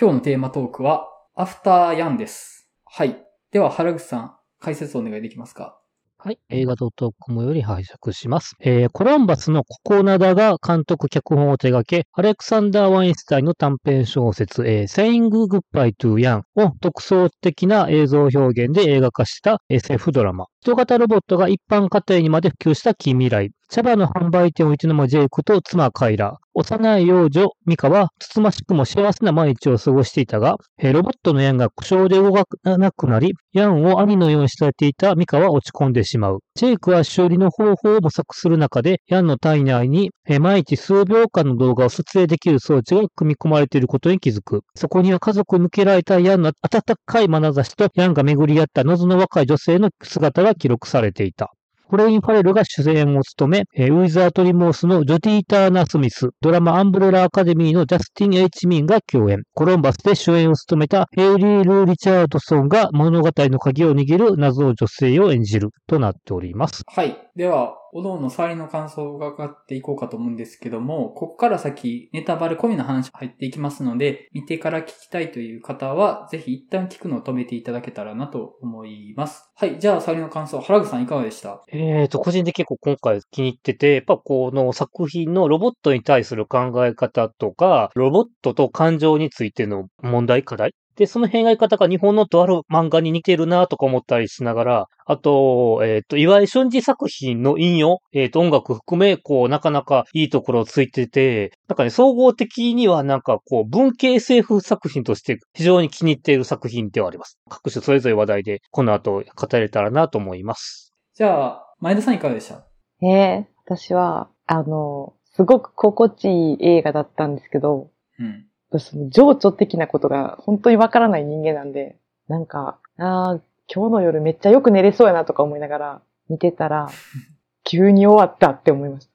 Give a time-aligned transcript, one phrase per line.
[0.00, 2.66] 今日のテーマトークは、アフターヤンです。
[2.86, 3.22] はい。
[3.52, 5.78] では、原口さん、解説お願いできますか？
[6.16, 6.38] はい。
[6.48, 8.54] 映画 .com より拝借します。
[8.60, 20.46] えーコロンバスのココナダが監督脚本を手掛け、アレクサンダー・ワインスタインの短編小説、えー、Saying Goodbye to Yan を独創的な映像表現で映画化した SF ドラマ。
[20.62, 23.50] 人型ロボットが一般家庭にまで普及した近未来。
[23.72, 26.38] 茶葉の販売店を営むジェイクと妻カイラ。
[26.54, 32.46] 幼い幼女ミカはつつましくも幸せな毎日を過ごしていたが、ロボットのヤンが故障で動か
[32.78, 36.40] なくなり、ヤンを兄のように慕っていたミカは落ち込んでしまう。
[36.56, 44.62] ジェイクは修理の方法を模索する中で、ヤンの体内に毎日数秒間の動画を撮影できる装置が組み込まれていることに気づく。
[44.74, 51.52] そこには家族向けられたヤンの温かい眼差しとヤンが巡り合った謎の若い女性の姿が記録されていた。
[51.90, 59.42] コレイン・ファレルが主演を務め、ウィザートリモースのジョディ・ターナ・スミス、ドラマアンブレラ・アカデミーのジャスティン・エイチ・ミンが共演。
[59.54, 66.84] コロンバスで主演を務めたヘイリー・ルー・リチャードソンが物語の鍵を握る謎の女性を演じるとなっております。
[66.86, 67.29] はい。
[67.40, 79.50] では、おのおの触りの感想を伺っていこうかと思うんですけども、ここから先、ネタバレ込みの話入っていきますので、見てから聞きたいという方は、ぜひ一旦聞くのを止めていただけたらなと思います。
[79.56, 79.78] はい。
[79.80, 81.62] じゃあ、触りの感想、原口さんいかがでした？
[81.72, 107.38] えーと、個人的に結構今回気に入ってて、やっぱこの作品のロボットに対する考え方とか、ロボットと感情についての問題課題で、その辺描き方が日本のとある漫画に似てるなとか思ったりしながら、あと、えっ、と、岩井俊二作品の引用、えっ、と、音楽含め、こう、なかなかいいところをついてて、なんかね、総合的にはなんかこう、文系 SF 作品として非常に気に入っている作品ではあります。
[107.48, 110.92] 各種それぞれ話題で、この後語れたらなと思います。
[111.14, 112.66] じゃあ、前田さんいかがでした？
[113.00, 118.49] ええ私は、あの、すごく心地いい映画だったんですけど、うん。
[118.78, 121.96] その情緒的なことが本当にわからない人間なんで、
[122.28, 123.40] なんか、ああ、
[123.72, 126.88] 今日の夜めっちゃよく寝れそうやなとか思いながら見てたら、
[127.64, 129.12] 急に終わったって思いました。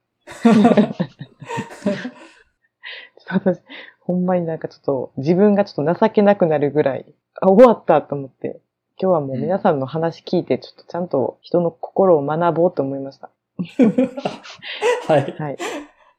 [3.40, 3.62] 私、
[4.02, 7.06] ほんまになんかちょっと自分がちょっと情けなくなるぐらい、
[7.42, 8.62] あ、終わったと思って、
[9.02, 13.30] 今日はもう皆さんの話聞いて、ちょっとちゃんと人の心を学ぼうと思いました。
[15.08, 15.36] はい。
[15.38, 15.58] はい。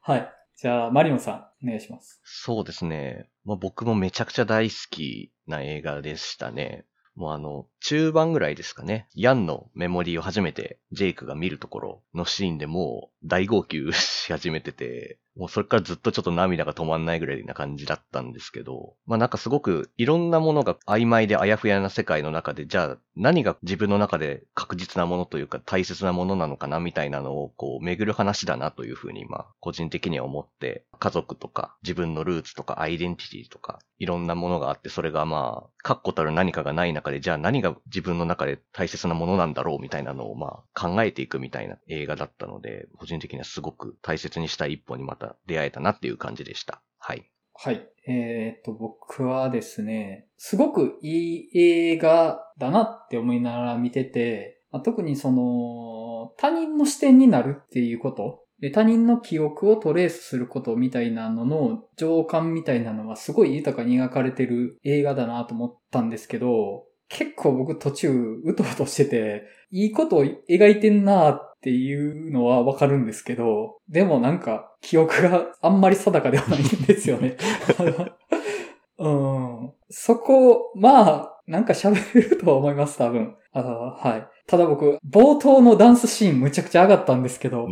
[0.01, 0.33] はい。
[0.55, 2.21] じゃあ、マリオンさん、お願いします。
[2.23, 3.29] そうですね。
[3.45, 6.85] まあ、僕もめちゃくちゃ大好きな映画でしたね。
[7.15, 9.07] もうあの、中盤ぐらいですかね。
[9.15, 46.81] ヤンのメモリーを初めてジェイクが見るところのシーンでもう大号泣し始めてて、もうそれからずっとちょっと涙が止まんないぐらいな感じだったんですけど、まあなんかすごくいろんなものが曖昧であやふやな世界の中で、じゃあ何が自分の中で確実なものというか大切なものなのかなみたいなのをこう巡る話だなというふうにまあ個人的には思って、家族とか自分のルーツとかアイデンティティとかいろんなものがあって、それがまあ確固たる何かがない中で、じゃあ何が自分の中で大切なものなんだろうみたいなのをまあ考えていくみたいな映画だったので、個人的にはすごく大切にしたい一歩にまた出会えたなっていう感じでした。
[46.99, 47.29] はい。
[47.53, 47.87] はい。
[48.07, 77.37] えーっと、僕はですね、すごくいい映画だなって思いながら見てて、まあ特にその、他人の視点になるっていうこと、で他人の記憶をトレースすることみたいなのの情感みたいなのはすごい豊かに描かれてる映画だなと思ったんですけど、結構僕途中うとうとしてて、いいことを描いてんなーっていうのはわかるんですけど、でもなんか記憶があんまり定かではないんですよね。
[78.99, 79.73] うん。
[79.89, 83.35] そこ、まあ、なんか喋れるとは思います、多分。
[83.53, 84.27] あはい。
[84.47, 87.67] ただ僕、冒頭のダンスシーンむちゃくちゃ上がったんですけど、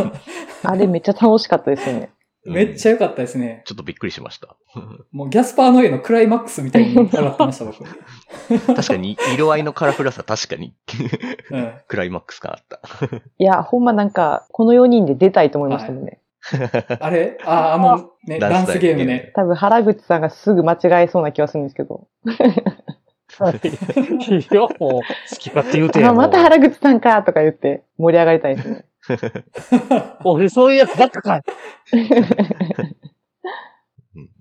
[0.62, 2.10] あれめっちゃ楽しかったですね。
[2.46, 3.62] めっちゃ良かったですね。
[3.66, 4.56] ちょっとびっくりしました。
[5.12, 7.84] もうギャスパーの絵のクライマックスみたいに上がってました、僕。
[8.74, 10.74] 確かに色合いのカラフルさ確かに
[11.50, 11.72] うん。
[11.88, 12.80] クライマックス感あった。
[13.38, 16.20] いや、ほんまなんか、この4人で出たいと思いましたもんね。
[17.00, 17.38] あれ？
[17.44, 19.32] あ、あの、ね、ダンスゲームね。
[19.34, 22.06] 多分原口さんがすぐ間違えそうな気はするんですけど。
[22.26, 22.30] い
[24.54, 25.02] や、もう、好
[25.38, 28.84] き勝手言うてまた原口さんかとか言って盛り上がりたいですね。
[30.24, 31.42] 俺そういうやつばっかかい。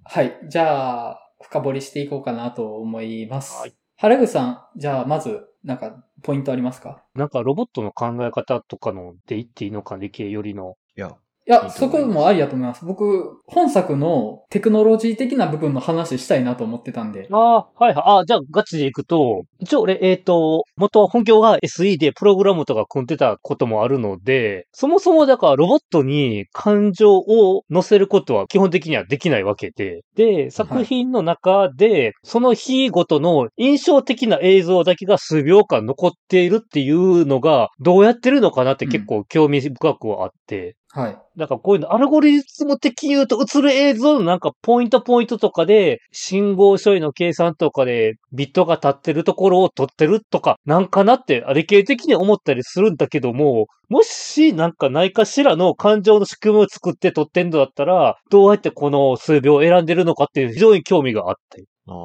[0.03, 0.39] はい。
[0.49, 3.59] じゃあ、深掘りしていこうかなと思います。
[3.61, 7.01] はい原口さん、じゃあ、まず、なんか、ポイントありますか？
[7.15, 10.75] なんかロボットの考え方とかので言っていいのか、理系よりの。
[10.97, 11.15] いや、
[11.47, 12.83] いや、そこもありだと思います。
[12.85, 17.27] 僕、本作のテクノロジー的な部分の話したいなと思ってたんで。
[17.31, 17.95] ああ、はいはい。
[17.97, 41.17] ああ、じゃあガチでいくと、一応俺、えっ、と、元は本業が SE でプログラムとか組んでたこともあるので、そもそもだからロボットに感情を乗せることは基本的にはできないわけで、で、作品の中で、その日ごとの印象的な映像だけが数秒間残っているっていうのが、どうやってるのかなって結構興味深くはあって、はい。
[41.35, 61.65] だからこういうの、アルゴリズム的に言うと映る映像のなんかポイントポイントとかで、信号処理の計算とかでビットが立ってるところを取ってるとか、なんかなって、理系的に思ったりするんだけども、もしなんかないかしらの感情の仕組みを作って取ってんのだったら、どうやってこの数秒を選んでるのかっていう非常に興味があって。
[61.87, 61.95] ああ、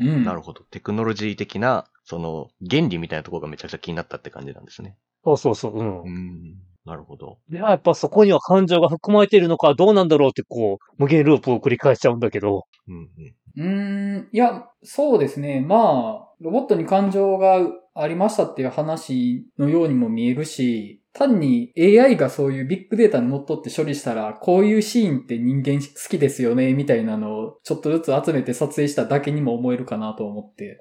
[0.00, 0.64] うんなるほど。
[0.64, 4.96] テクノロジー的な、その、原理みたいなところがめちゃくちゃ気になったって感じなんですね。
[5.24, 6.02] そうそうそう、うん。
[6.02, 6.69] うん。
[6.84, 7.38] なるほど。
[7.48, 12.64] で、やっぱそこには感情が含まれているのかどうなんだろうってこう、無限ループを繰り返しちゃうんだけど。
[12.88, 13.34] うんうん。
[13.56, 15.60] うーん、いや、そうですね。
[15.60, 17.58] まあ、ロボットに感情が
[17.94, 30.80] ありましたっていう話のようにも見えるし、単に AI がそういうビッグデータに乗っ取って処理したら、こういうシーンって人間好きですよね、みたいなのをちょっとずつ集めて撮影しただけにも思えるかなと思って。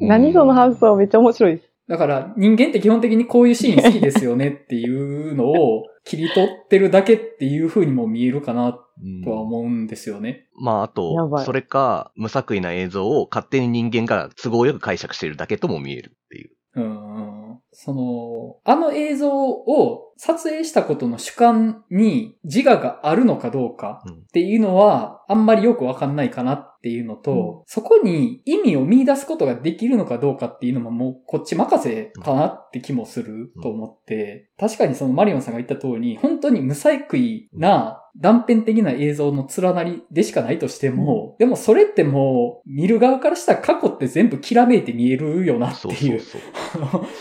[0.00, 1.69] 何その発想めっちゃ面白いです。
[1.90, 10.46] だから人間って基本的にこういうシーン好きですよねっていうのを切り取ってるだけっていう風にも見えるかなうんとは思うんですよね。
[10.54, 16.50] まあ、あやとそれか、無作為な映像を勝手に人間が都合よく解釈しているだけとも見えるっていう。
[16.76, 17.58] うん。
[17.72, 37.16] その、あの映像を撮影したことの主観に自我があるのかどうかうんっていうのはあんまりよくわかんないかなっていうのと、そこに意味を見出すことができるのかどうかっていうのももうこっち任せかなって気もすると思って、確かにそのマリオンさんが言った通り、本当に無細工
[37.52, 46.20] な断片的な映像の連なりでしかないとしても、でもそれってもう見る側からしたら過去って全部きらめいて見えるよなってそういそうう。
[46.20, 46.40] そう。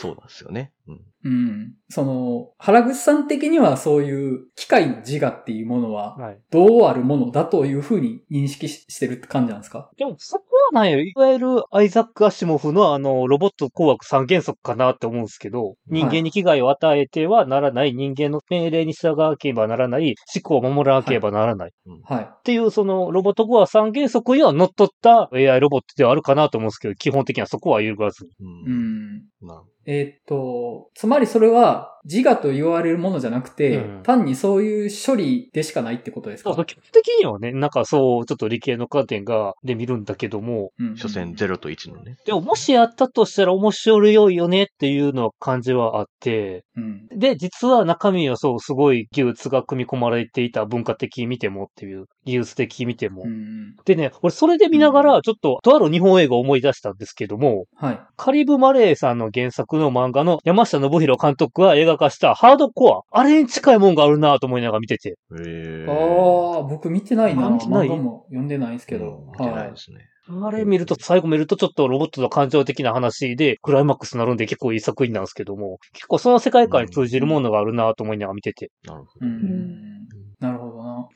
[0.02, 0.72] そうなんですよね。
[0.88, 1.02] うん。
[1.26, 1.74] うん。
[1.90, 6.40] その、原口さん的にはそういう機械の自我っていうものは、はい。
[6.52, 9.90] どうあるものだというふうに認識ししてるって感じなんですか？
[9.98, 10.44] でも、そこ
[10.74, 11.04] はなんやろ。
[11.04, 21.72] いわゆるアイザック・アシモフのあの、ロボット工学三原則かなって思うんですけど、人間に危害を与えてはならない、人間の命令に従わなければならない、思考を守らなければならない。
[22.04, 22.28] はい。
[22.30, 28.32] っていう、その、ロボット工学三原則には乗っ取った AI ロボットではあるかなと思うんですけど、基本的にはそこは揺るがずに。
[28.40, 28.44] う。
[28.44, 29.22] うんん。
[29.42, 36.52] なえーっと、つまりそれは自我と言われるものじゃなくて、うん単にそういう処理でしかないってことですか？
[36.52, 42.18] 基本的にはね、なんかそう、ちょっと理系の観点が、で見るんだけども、うん所詮0と1のね。
[42.26, 47.08] でももしやったとしたら面白いよねっていうのは感じはあって、うん。
[47.18, 53.24] で、実は中身はそう、すごい技術が組み込まれていた文化的に見てもっていう、技術的に見ても。
[53.26, 53.76] うん。
[53.86, 58.00] でね、俺それで見ながら、ちょっと、とある日本映画を思い出したんですけども、はい。
[58.16, 63.20] カリブ・マレーさんの原作の漫画の山下信弘監督が映画化したハードコア。
[63.20, 65.10] あれに近いもんがあるなと思いながら見てて。
[65.10, 65.86] へえ。
[65.88, 67.48] ああ、僕見てないな。
[67.48, 67.88] あ見てない？
[67.88, 69.06] 漫画も読んでないんですけど。
[69.06, 70.00] うん見てないですね。
[70.44, 78.70] あれ見ると、最後見るとちょっとロボットの感情的な話で、クライマックスになるんで結構いい作品なんですけども、結構その世界観に通じるものがあるなと思いながら見てて。
[78.84, 79.26] なるほど。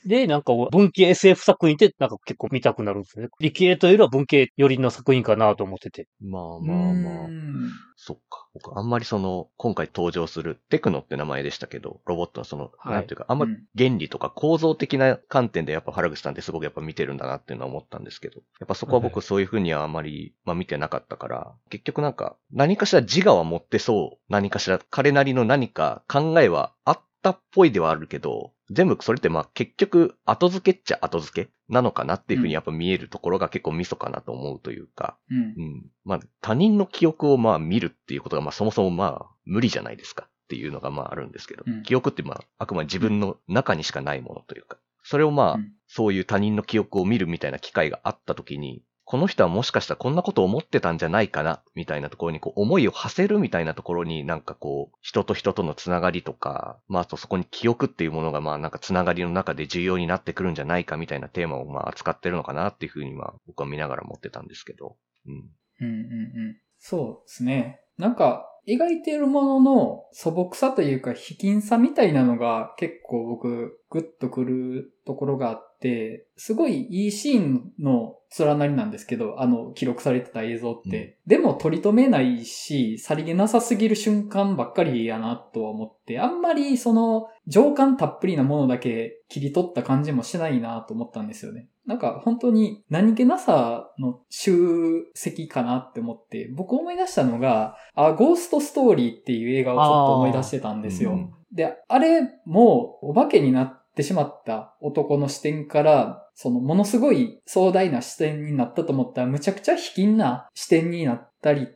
[0.06, 3.30] で、なんか文系 SF 作品ってなんか結構見たくなるんですよね。
[3.40, 6.08] 理系というよりは文系寄りの作品かなと思ってて。
[6.22, 7.28] まあまあまあう。
[7.30, 8.48] んそっか。
[8.54, 35.42] 僕、あんまりその、今回登場するテクノって名前でしたけど、ロボットのその、はいなんていうか、あんまり原理とか構造的な観点でやっぱ原口さんってすごくやっぱ見てるんだなっていうのは思ったんですけど、やっぱそこは僕そういうふうにはあまり、まあ見てなかったから、結局なんか、何かしら自我は持ってそう、何かしら彼なりの何か考えはあったっぽいではあるけど、全部それってまあ結局後付けっちゃ後付けなのかなっていうふうにやっぱ見えるところが結構ミソかなと思うというか、うんう。
[35.42, 35.86] ん。
[36.04, 48.82] まあ、他人の記憶をまあ見るっていうことがまあそもそもまあ無理じゃないですかっていうのがまああるんですけど、うん記憶ってまああくまで自分の中にしかないものというか、それをまあ、うんそういう他人の記憶を見るみたいな機会があった時に、
[49.14, 64.96] この人はもしかしたらこんなこと思ってたんじゃないかな、みたいなところにこう思いを馳せるみたいなところになんかこう、人と人とのつながりとか、まああとそこに記憶っていうものがまあなんかつながりの中で重要になってくるんじゃないかみたいなテーマをまあ扱ってるのかなっていうふうにまあ僕は見ながら思ってたんですけど、
[65.28, 65.34] うん。
[65.36, 65.46] うん
[65.86, 65.96] うんう
[66.50, 66.58] ん。
[66.80, 67.82] そうですね。
[68.00, 75.73] なんか、描いているものの素朴さというか、卑近さみたいなのが結構僕、グッとくるところがあ、って、
[76.38, 81.18] すごいいいシーンの連なりなんですけど、あの、記録されてた映像って。
[81.28, 91.68] でも取り留めないし、さりげなさすぎる瞬間ばっかりやなとは思って、あんまりその、情感たっぷりなものだけ切り取った感じもしないなと思ったんですよね。
[91.86, 101.12] なんか本当に何気なさの集積かなって思って、僕思い出したのが、あ、ゴーストストーリーっていう映画をちょっと思い出してたんですよ。
[101.12, 111.68] うんで、あれもお化けになってしまった男の視点から、そのものすごい壮大な視点になったと思ったら、むちゃくちゃ卑近な視点になったり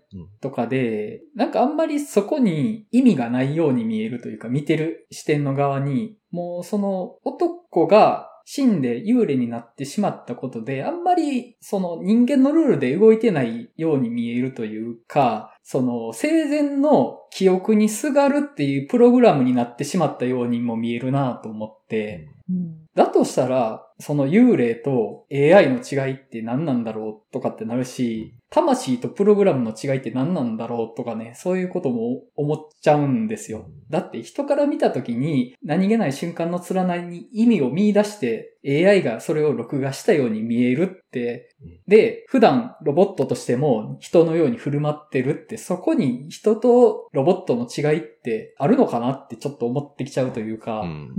[0.41, 22.87] とかで、なんかあんまりそこに意味がないように見えるというか、見てる視点の側に、もうその男が死んで幽霊になってしまったことで、あんまりその人間のルールで動いてないように見えるというか、その生前の記憶にすがるっていうプログラムになってしまったようにも見えるなと思って、うん。
[22.95, 33.65] だとしたら、その幽霊と AI の違いって何なんだろうとかってなるし、魂とプログラムの違いって何なんだろうとかね、そういうことも思っちゃうんですよ。
[33.89, 51.11] だって人から見た時に何気ない瞬間の連なりに意味を見出して AI がそれを録画したように見えるってうん、で、普段ロボットとしても人のように振る舞ってるって、そこに人とロボットの違いってあるのかなってちょっと思ってきちゃうというか、うん。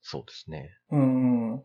[0.00, 0.70] そうですね。
[0.90, 1.62] うん、うん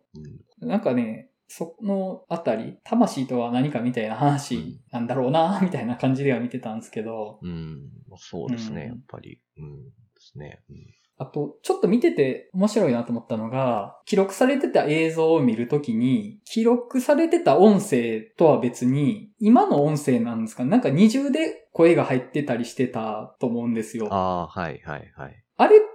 [0.59, 7.89] なんかね、そのあたり、魂とは何かみたいな話なんだろうな、みたいな感じでは見てたんですけど、うん。
[8.17, 9.39] そうですね、うんやっぱり。
[9.57, 9.83] うん。
[9.85, 10.61] ですね。
[10.69, 24.07] うんあと、ちょっと見てて面白いなと思ったのが、記録されてた映像を見るときに、記録されてた音声とは別に、今の音声なんですかねなんか二重で声が入ってたりしてたと思うんですよ。
[24.11, 25.43] ああ、はいはいはい。
[25.57, 25.92] あれって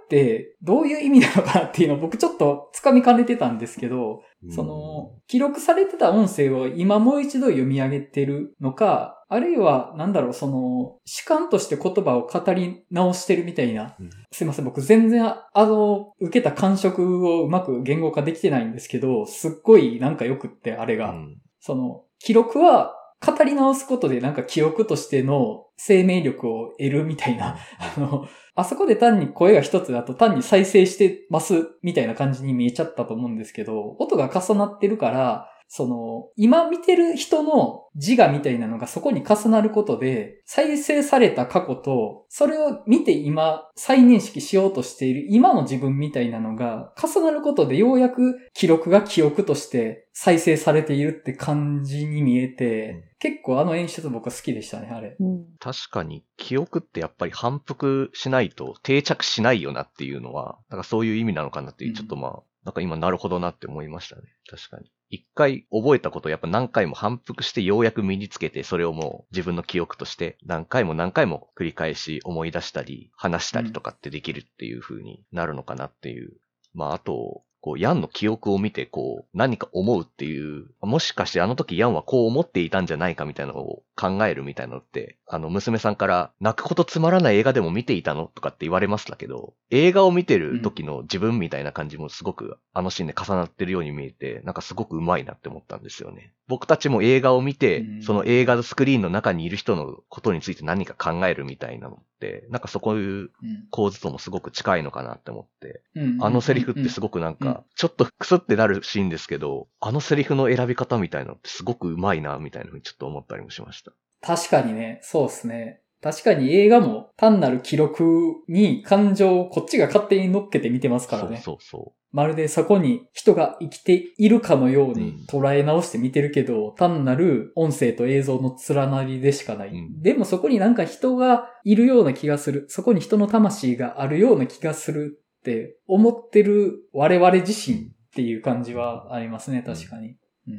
[0.61, 13.95] どういう意味なのかなっていうのを僕ちょっと掴みかねてたんですけど、うんその、記録されてた音声を今もう一度読み上げてるのか、あるいは、なんだろう、その、主観として言葉を語り直してるみたいな。
[13.99, 21.11] うんすいません、僕全然、あの、受けた感触をうまく言語化できてないんですけど、すっごいなんか良くって、あれが。
[21.11, 27.57] うんその、記録は語り直すことでなんか記憶としての生命力を得るみたいな、
[27.97, 55.15] あの、あそこで単に声が一つだと単に再生してますみたいな感じに見えちゃったと思うんですけど、音が重なってるから、その、今見てる人の自我みたいなのがそこに重なることで、再生された過去と、それを見て今再認識しようとしている今の自分みたいなのが重なることでようやく記録が記憶として再生されているって感じに見えて、結構あの演出僕は好きでしたね、あれ。
[55.19, 55.45] うん。
[55.59, 64.23] 確かに記憶ってやっぱり反復しないと定着しないよなっていうのは、なんかそういう意味なのかなっていう、うんちょっとまあ、なんか今なるほどなって思いましたね。
[64.49, 64.91] 確かに。
[65.09, 76.33] 一回覚えたことをやっぱ何回も反復してようやく身につけて、それをもう自分の記憶として何回も何回も繰り返し思い出したり、話したりとかってできるっていう風になるのかなっていう。
[76.73, 96.33] まああと、こう、ヤンの記憶を見て、こう、何か思うっていう、もしかしてあの時ヤンはこう思っていたんじゃないかみたいなのを考えるみたいなのって、あの、娘さんから、泣くほどつまらない映画でも見ていたのとかって言われましたけど、映画を見てる時の自分みたいな感じもすごく、あのシーンで重なってるように見えて、なんかすごく上手いなって思ったんですよね。
[96.47, 102.08] 僕たちも映画を見てう、んその映画のスクリーンの中にいる人のことについて何か考えるみたいなのって、
[102.49, 103.67] なんかそこいううん。
[103.71, 106.17] 構図ともすごく近いのかなって思って、うん。
[106.23, 113.91] あのセリフってすごくなんうんか、ちょっとクスってなるシーンですけど、あのセリフの選び方みたいなのってすごく上手いな、みたいなふうにちょっと思ったりもしました。
[114.21, 115.81] 確かにね、そうですね。
[116.01, 118.03] 確かに映画も単なる記録
[118.47, 121.37] に感情をこっちが勝手に乗っけて見てますからね。
[121.37, 129.69] そうそうまるでそこに人が生きているかのようにうん捉え直して見てるけど、単なる音声と映像の連なりでしかない。
[129.69, 132.65] うんでもそこになんか人がいるような気がする。
[132.69, 140.15] そこに人の魂があるような気がするって思ってる我々自身っていう感じはありますね、確かに。
[140.47, 140.53] うん。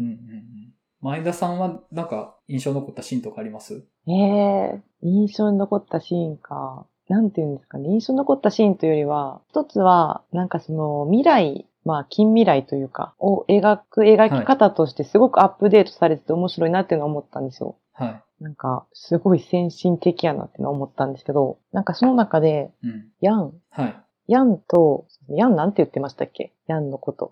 [0.00, 0.69] うんうんうん。
[1.00, 3.84] 前田さんはなんか印象残ったシーンとかあります？
[4.08, 6.86] ええ印象に残ったシーンか。
[7.08, 7.88] なんていうんですかね。
[7.88, 17.78] 印象に残ったシーンというよりは、一つは、なんかその未来、まあ近未来というか、を描く描き方としてすごくアップデートされてて面白いなっていうのを思ったんですよ。
[17.94, 18.22] はい。
[18.44, 23.08] なんか、すごい先進的やなっていうのを思ったんですけど、なんかその中で、うん。
[23.20, 23.96] ヤン、はい。
[24.28, 26.52] ヤンと、ヤンなんて言ってましたっけ？
[26.68, 27.30] ヤンのことん。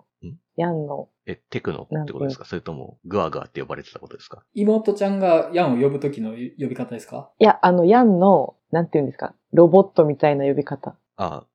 [0.59, 2.43] ヤンの、え、テクノってことですか？
[2.43, 4.43] それとも、グワグワって呼ばれてたことですか？
[4.53, 7.31] 妹ちゃんがヤンを呼ぶときの呼び方ですか？
[7.39, 9.33] いや、あの、ヤンの、なんて言うんですか？
[9.53, 10.97] ロボットみたいな呼び方。
[11.15, 11.45] あ。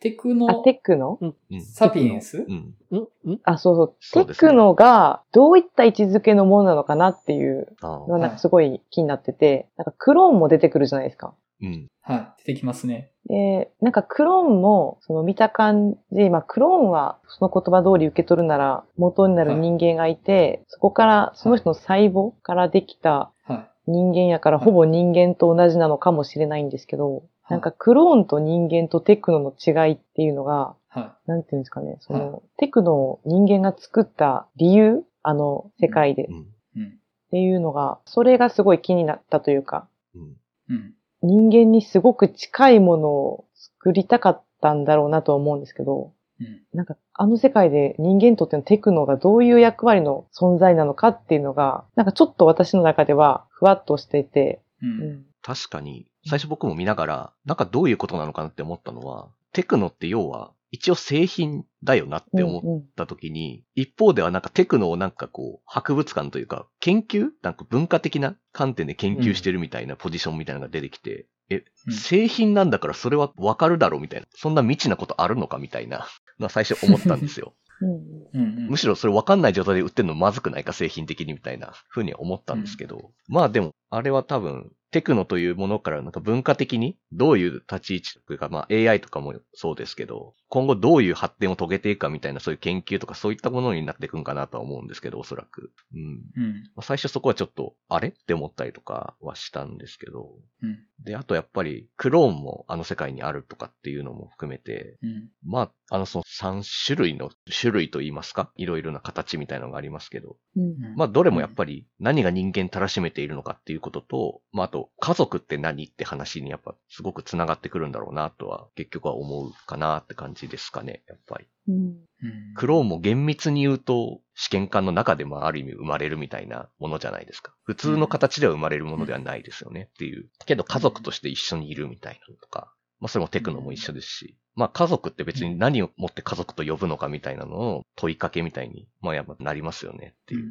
[0.00, 1.18] テクあ、ノテクノ？
[1.20, 1.62] うん。
[1.62, 2.44] サピエンス？
[2.46, 2.74] うん。
[2.92, 3.40] んん。
[3.42, 4.26] あ、そうそう。
[4.26, 11.34] テクノがどういった位置づけのものなのかなっていうあのはなんかすごい気になってて、なんかクローンも出てくるじゃないですか。
[11.60, 11.86] うん。
[12.02, 12.34] はい。
[12.38, 13.10] 出てきますね。
[13.26, 27.52] で、なんかクローンも、その見た感じ、まあクローンはその言葉通り受け取るなら元になる人間がいて、そこから、その人の細胞からできたは人間やからほぼ人間と同じなのかもしれないんですけど、い。
[27.52, 36.34] なんかクローンと人間とテクノの違いっていうのが、はなんていうんですかね、その、はテクノを人間が作った理由あの世界で、っうん。
[36.34, 36.46] い。
[36.76, 36.98] うん。
[37.30, 40.36] ていうのが、それがすごい気になったというか、うん。
[40.70, 40.94] うん。
[41.24, 46.62] 人間にすごく近いものを作りたかったんだろうなとは思うんですけど、うん。
[46.72, 54.86] なんかあの世界で人間にとってのテクノがどういう役割の存在なのかっていうのが、なんかちょっと私の中ではふわっとしていて、う。
[54.86, 55.24] うんん。
[55.42, 67.28] 確かに、最初僕も見ながら、なんかどういうことなのかなって思ったのは、テクノって要は、一応製品だよなって思っうんうんた時に、一方ではなんかテクノをなんかこう、博物館というか、研究？
[67.42, 76.08] なんか文化的な観点で研究してるみたいなポジションみたいなのが出てきて、え、うん製品なんだからそれはわかるだろうみたいな、そんな未知なことあるのかみたいな、
[76.40, 77.54] のは最初思ったんですよ。
[77.80, 78.42] うんうん。
[78.42, 78.66] うん。
[78.70, 83.12] むしろそれ分かんない状態で売ってるのまずくないか、製品的にみたいな風には思ったんですけど。
[83.28, 95.72] まあでも、あれは多分、テクノというものからなんか文化的にどういう立ち位置というか、まあ AI とかもそうですけど、今後どういう発展を遂げていくかみたいなそういう研究とかそういったものになっていくんかなとは思うんですけど、おそらく。
[95.92, 96.00] うん。
[96.00, 96.52] うん。
[96.76, 100.30] まあ、最初そこはちょっと、あれって思ったりとかはしたんですけど。
[100.62, 100.78] うん。
[101.02, 105.28] で、あとやっぱり、クローンもあの世界にあるとかっていうのも含めて、うん。
[105.44, 121.46] まあ、あのその3種類の種類といいますか、いろいろな形みたいなのがありますけど、うんまあ、どれもやっぱり何が人間たらしめているのかっていうことと、まあ、あと、家族って何って話にやっぱすごく繋がってくるんだろうなとは、結局は思うかなって感じですかね、やっぱり。
[121.68, 122.54] うんうん。
[122.56, 127.54] クローンも厳密に言うと、試験管の中でもある意味生まれるみたいなものじゃないですか。
[127.64, 130.28] 普通の形では生まれるものではないですよねっていう。
[130.46, 140.50] けど家族として一緒にいるみたいなのとか、まあそれもテクノも一緒ですし、まあ家族って別に何をもって家族と呼ぶのかみたいなのを問いかけみたいに、まあやっぱなりますよねっていう。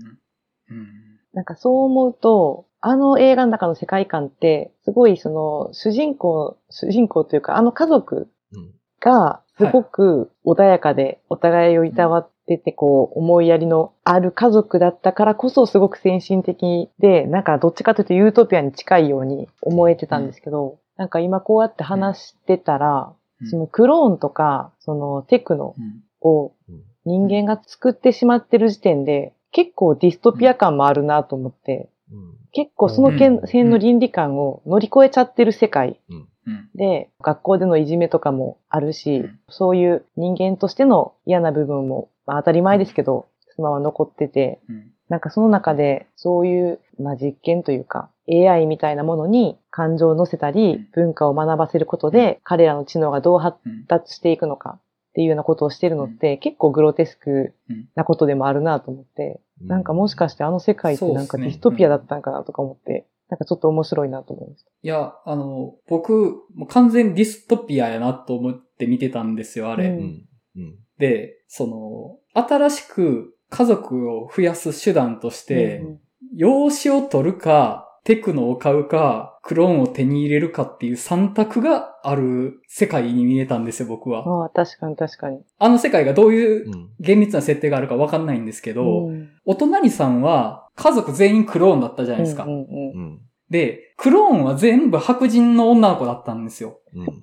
[0.69, 0.87] うん。
[1.33, 8.71] なんかそう思うと、あの映画の中の世界観って、すごいその主人公、主人公というかあの家族うん。
[8.99, 26.03] がすごく穏やかで、お互いをいたわってて、こう、思いやりのある家族だったからこそすごく先進的で、なんかどっちかというとユートピアに近いように思えてたんですけど、なんか今こうやって話してたら、うんそのクローンとか、そのテクノうん。
[26.21, 32.33] をうん人間が作ってしまってる時点で、結構ディストピア感もあるなと思って、うん。
[32.51, 36.69] 結構その辺うん辺の倫理観を乗り越えちゃってる世界うん。
[36.75, 44.91] で、学校でのいじめとかもあるし、うんそういう人間としての嫌な部分も、まあ当たり前ですけど、そのまま残ってて、うん。
[45.09, 53.85] なんかその中で、そういう、まあ実験というか、AI みたいなものに感情を乗せたり、文化を学ばせることで、彼らの知能がどう発うん。
[53.85, 54.81] 達していくのかっ
[55.13, 57.53] ていうようなことをしてるのって、結構グロテスク
[57.95, 64.69] なことでもあるなと思って、なんかもしかしてあの世界ってなんかディストピアだったんかなとか思って、なんかちょっと面白いなと思いました。
[64.81, 69.89] いや、あの、僕、もう完全ディストピアやなと思って見てたんですよ、あれ。
[69.89, 70.27] ううんん。
[70.57, 70.75] うん。
[70.97, 75.99] で、その、新しく家族を増やす手段として、うん
[76.35, 84.27] 養子を取るか、テクノを買うか、クローンを手に入れるかっていう三択がある世界に見えたんですよ、僕は。
[84.27, 85.39] ああ、確かに確かに。
[85.57, 86.89] あの世界がどういううん。
[86.99, 92.45] 厳密な設定があるかわかんないんですけど、うんお隣さんは家族全員クローンだったじゃないですか。
[92.45, 93.21] うんうんうんうん。
[93.49, 96.79] で、クローンは全部白人の女の子だったんですよ。
[96.93, 97.05] うん。
[97.05, 97.13] なん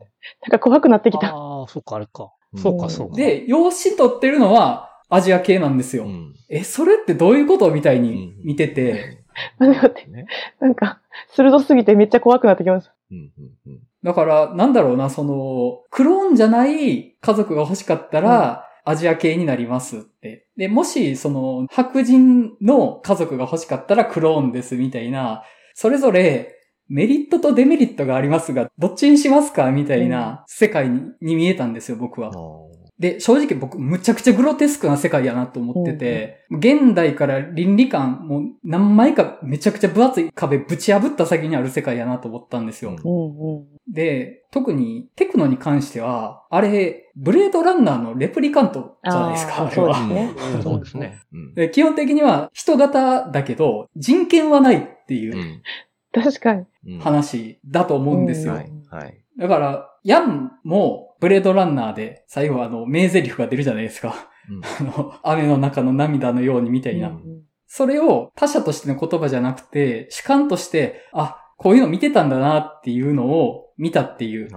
[0.50, 1.28] か怖くなってきた。
[1.28, 2.32] ああ、そっか、あれか。
[2.52, 3.16] うんそうか、そうか。
[3.16, 6.04] で、養子取ってるのはアジア系なんですよ。
[6.04, 6.34] うん。
[6.50, 7.70] え、それってどういうこと？
[7.70, 9.19] みたいに見てて、
[9.58, 10.26] 待って待ってね。
[10.60, 11.00] なんか、
[11.34, 12.94] 鋭すぎてめっちゃ怖くなってきました。
[13.10, 13.18] うん。
[13.18, 13.72] うん。
[13.72, 13.80] うん。
[14.02, 20.46] だから、なんだろうな、その、クローンじゃない家族が欲しかったら、アジア系になりますって。
[20.56, 26.56] で、もし、その、白人の家族が欲しかったらクローンですみたいな、それぞれ
[26.88, 32.32] メリットとデメリットがありますが、どっちにしますかみたいな世界にに見えたんですよ、僕は
[33.00, 42.90] で、正直僕、むちゃくちゃグロテスクな世界やなと思ってて、現代から倫理観、もう何枚かめちゃくちゃ分厚い壁ぶち破った先にある世界やなと思ったんですよ。
[42.90, 43.66] うんうん。
[43.90, 49.94] で、特にテクノに関しては、あれ、ブレードランナーのレプリカントじゃないですか、あれは。
[50.62, 51.20] そうですね
[51.54, 55.62] で基本的には人型だけど、人権はないっていううん
[56.12, 56.66] 確かに。
[56.86, 56.98] うん。
[56.98, 58.54] 話だと思うんですよ。
[58.54, 59.04] うんはい。
[59.04, 59.24] はい。
[59.38, 64.28] だから、ヤンもブレードランナーで最後あの、名台詞が出るじゃないですか。
[64.50, 64.60] うん
[64.94, 67.08] あの、雨の中の涙のようにみたいな。
[67.08, 67.40] うん
[67.72, 74.50] それを他者としての言葉じゃなくて、主観として、あ、こういうの見てたんだなっていうのを見たっていう。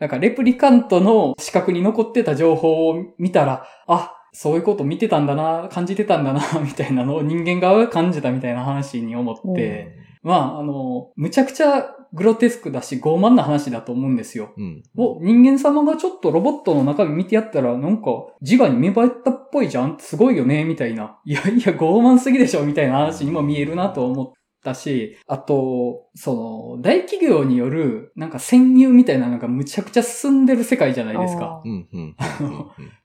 [0.00, 14.52] なんかレプリカントの視覚に残ってた情報を見たら、あ、そういうこと見てたんだな、感じてたんだな、みたいなのを人間側が感じたみたいな話に思って、まあ、あの、むちゃくちゃグロテスクだし傲慢な話だと思うんですよ。
[14.56, 14.82] うん。
[14.96, 21.18] お、人間様がちょっとロボットの中身見てやったら、なんか、自我に芽生えたっぽいじゃんすごいよねみたいな。
[21.24, 31.62] いやいや、傲慢すぎでしょみたいな話にも見えるなと思ったし、あと、その、大企業による、なんか潜入みたいなのがむちゃくちゃ進んでる世界じゃないですか。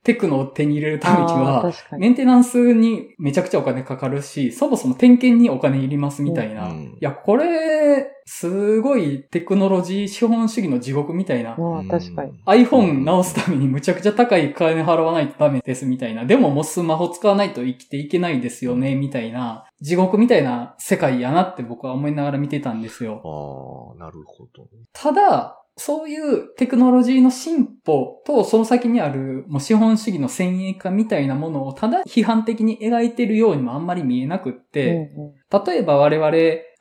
[0.03, 1.71] テクノを手に入れるためには。
[1.97, 6.69] メンテナンスにめちゃくちゃお金かかるし、そもそも点検にお金いりますみたいな。
[6.69, 11.55] うんいや、これ、すごいテクノロジー資本主義の地獄みたいな。
[11.57, 12.41] まあ確かに。。
[12.45, 16.25] iPhone 直すためにむちゃくちゃ高い金払わないとダメですみたいな。
[16.25, 19.65] でももうスマホ使わないと生きていけないですよね、みたいな。
[19.79, 23.93] 地獄みたいな世界やなって僕は思いながら見てたんですよ。
[23.93, 24.67] ああ、なるほど。
[24.91, 35.35] ただ、そういうテクノロジーの進歩とその先にあるもう資本主義の先鋭化みたいなものをただ批判的に描いてるようにもあんまり見えなくって、うんうん
[35.65, 36.31] 例えば我々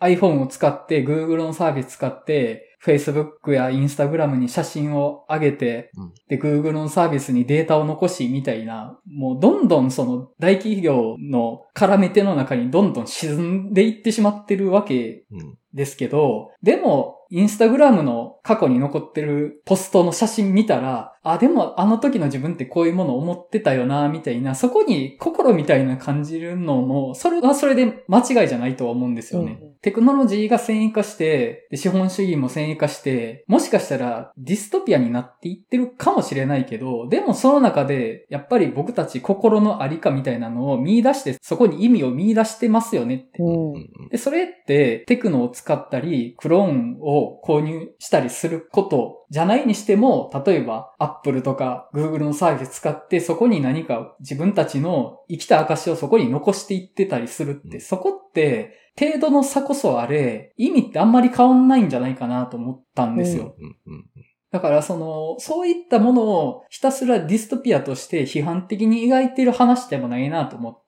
[0.01, 15.59] iPhone を使って Google のサービス使って Facebook や Instagram に写真を上げて、うんで Google のサービスにデータを残しみたいな、もうどんどんその大企業の絡め手の中にどんどん沈んでいってしまってるわけうん。
[15.75, 29.59] ですけど、でも、インスタグラムの過去に残ってるポストの写真見たら、あ、でもあの時の自分ってこういうものを思ってたよな、みたいな、そこに心みたいな感じるのも、それはそれで間違いじゃないとは思うんですよね。
[29.61, 44.09] うんうんテクノロジーが先鋭化して、で資本主義も先鋭化して、もしかしたらディストピアになっていってるかもしれないけど、でもその中で、やっぱり僕たち心のありかみたいなのを見出して、そこに意味を見出してますよねってうんうん。
[44.11, 47.14] で、それってテクノを使ったり、クローンを
[47.45, 63.57] 購入したりすることじゃないにしても、例えば Apple とか Google のサービス使ってそこに何か自分たちの生きた証をそこに残していってたりするって、うんそこって程度の差こそあれ、意味ってあんまり変わんないんじゃないかなと思ったんですよ。
[63.59, 63.77] うん。
[63.87, 64.05] うん。
[64.53, 70.84] だからその、そういったものをひたすらディストピアとして批判的に描いてる話でもないなと思って、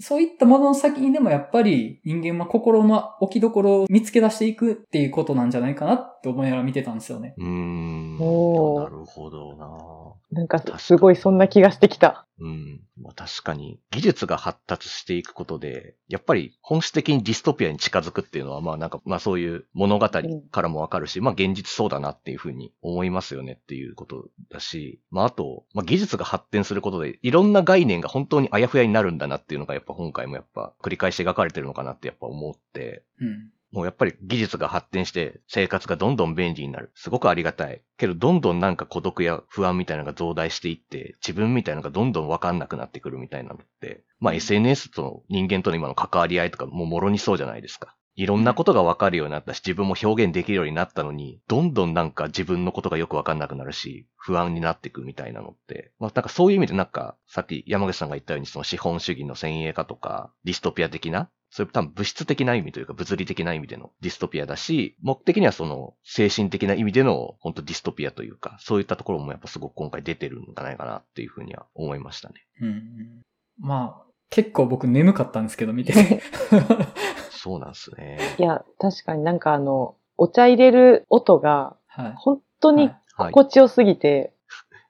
[0.00, 7.34] そういったものの先にでもやっぱり人間は心の置きどころを見つけ出していくっていうことなんじゃないかなって思いながら見てたんですよね。
[7.38, 8.18] うーん。
[8.18, 10.38] なるほどな。
[10.38, 12.26] なんかすごいそんな気がしてきた。
[12.40, 12.80] うん。
[13.00, 33.50] まあ確かに、技術が発達していくことで、やっぱり本質的にディストピアに近づくっていうのは、まあなんか、まあそういう物語からもわかるし、まあ現実そうだなっていうふうに思いますよねっていうことだし、まああと、まあ技術が発展することで、いろんな概念が本当にあやふやになるんだなっていうのがやっぱ今回もやっぱ繰り返し描かれてるのかなってやっぱ思って、うん。
[33.72, 36.92] もうやっぱり技術が発展して生活がどんどん便利になる。
[36.94, 37.82] すごくありがたい。
[37.96, 47.96] けどどんどんなんか孤独や不安みたいなのが増大していって、自分みたいなのがどんどんわかんなくなってくるみたいなのって、まあ SNS との人間との今の関わり合いとかもうもろにそうじゃないですか。
[48.14, 72.34] いろんなことがわかるようになったし、自分も表現できるようになったのに、どんどんなんか自分のことがよくわかんなくなるし、不安になっていくみたいなのって、まあなんかそういう意味でなんか、さっき山口さんが言ったようにその資本主義の先鋭化とか、ディストピア的な、そういう多分物質的な意味というか物理的な意味でのディストピアだし、目的にはその精神的な意味での本当ディストピアというか、そういったところもやっぱすごく今回出てるんじゃないかなっていうふうには思いましたね。
[72.62, 73.22] うん。
[73.58, 76.22] まあ、結構僕眠かったんですけど、見てて。
[77.42, 78.18] そうなんですね。
[78.38, 82.12] いや、確かになんかあの、お茶入れる音がはい。
[82.16, 83.32] 本当にはい。
[83.32, 84.32] 心地よすぎて、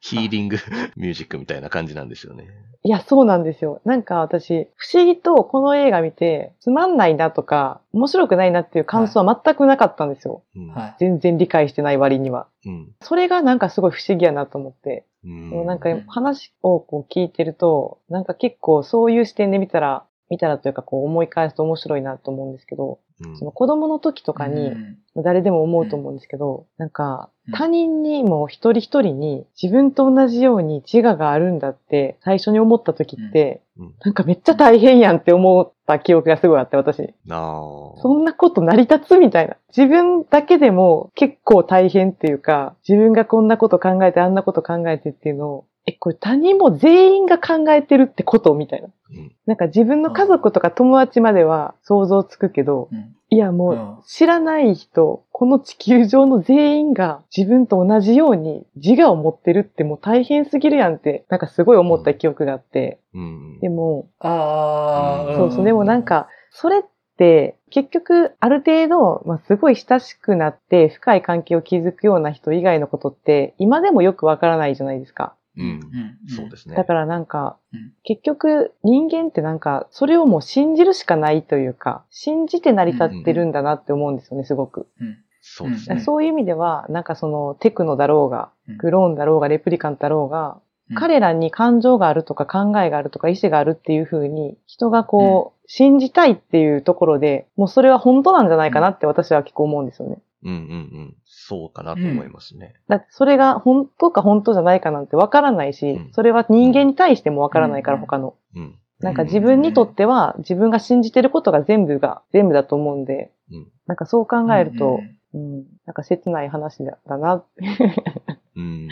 [0.00, 0.58] ヒーリング
[0.96, 2.48] ミュージックみたいな感じなんですよね。
[2.84, 3.80] いや、そうなんですよ。
[3.84, 10.42] なんか私、不思議とこの映画見て、つまんないなとか、面白くないなっていう感想は全くなかったんですよ。
[10.54, 10.68] うん。
[10.68, 10.96] はい。
[10.98, 12.48] 全然理解してない割には。
[12.66, 12.92] うん。
[13.00, 15.06] それがなんかすごい不思議やなと思って。
[15.24, 15.66] うん。
[15.66, 37.12] なんか話をこう聞いてると、なんか結構そういう視点で見たら、見たらというかこう思い返すと面白いなと思うんですけど、うんその子供の時とかに、うん誰でも思うと思うんですけど、なんかうん他人にも一人一人に自分と同じように自我があるんだって最初に思った時って、うんなんかめっちゃ大変やんって思った記憶がすごいあって私。
[37.26, 38.00] なあ。
[38.00, 39.56] そんなこと成り立つみたいな。
[39.76, 48.88] 自分だけでも結構大変っていうか、自分がこんなこと考えてあんなこと考えてっていうのをえ、これ他人も全員が考えてるってことみたいな。
[48.88, 49.32] うん。
[49.46, 63.58] なんか自分の家族とか友達までは想像つくけど、うんいやもう知らない人、この地球上の全員が自分と同じように自我を持ってるってもう大変すぎるやんって、なんかすごい思った記憶があって、うん。
[63.60, 66.82] でも、ああ、そうそう、でもなん、か、それっ
[67.16, 75.34] て結局ある程度、まあ、すごい親しくなって深い関係を築くような人以外のことって今でもよくわからないじゃないですか。
[75.56, 75.66] うん。
[75.66, 75.80] うん。
[76.28, 76.76] そうですね。
[76.76, 84.88] だからなんか、うん結局人間ってなんか、それをもう信じるしかないというか、信じて成り立ってるんだなって思うんですよね、すごく。
[85.00, 85.18] うん。
[85.40, 86.00] そうですね。
[86.00, 90.62] そういう意味では、なんかそのテクノだろうがうん、クローンだろうが、レプリカントだろうが、うん
[90.94, 100.18] 彼らに感情があるとか考えがあるとか意志があるっていう風に、人がこう、信じたいっていうところで、もうそれは本当なんじゃないかなって私は結構思うんですよね。
[100.42, 100.58] うんうんう
[101.04, 101.16] ん。
[101.52, 102.74] そうかなと思いますね。
[102.88, 108.34] だってそれが本当か本当じゃないかなんてわからないし、うんそれは人間に対してもわからないから、うん他の。
[108.56, 108.78] うん。
[109.00, 115.00] なんか自分にとっては自分が信じてることが全部が全部だと思うんで、うんなんかそう考えると、
[115.34, 117.44] うんうん、なんか切ない話だだな、
[118.56, 118.88] うん。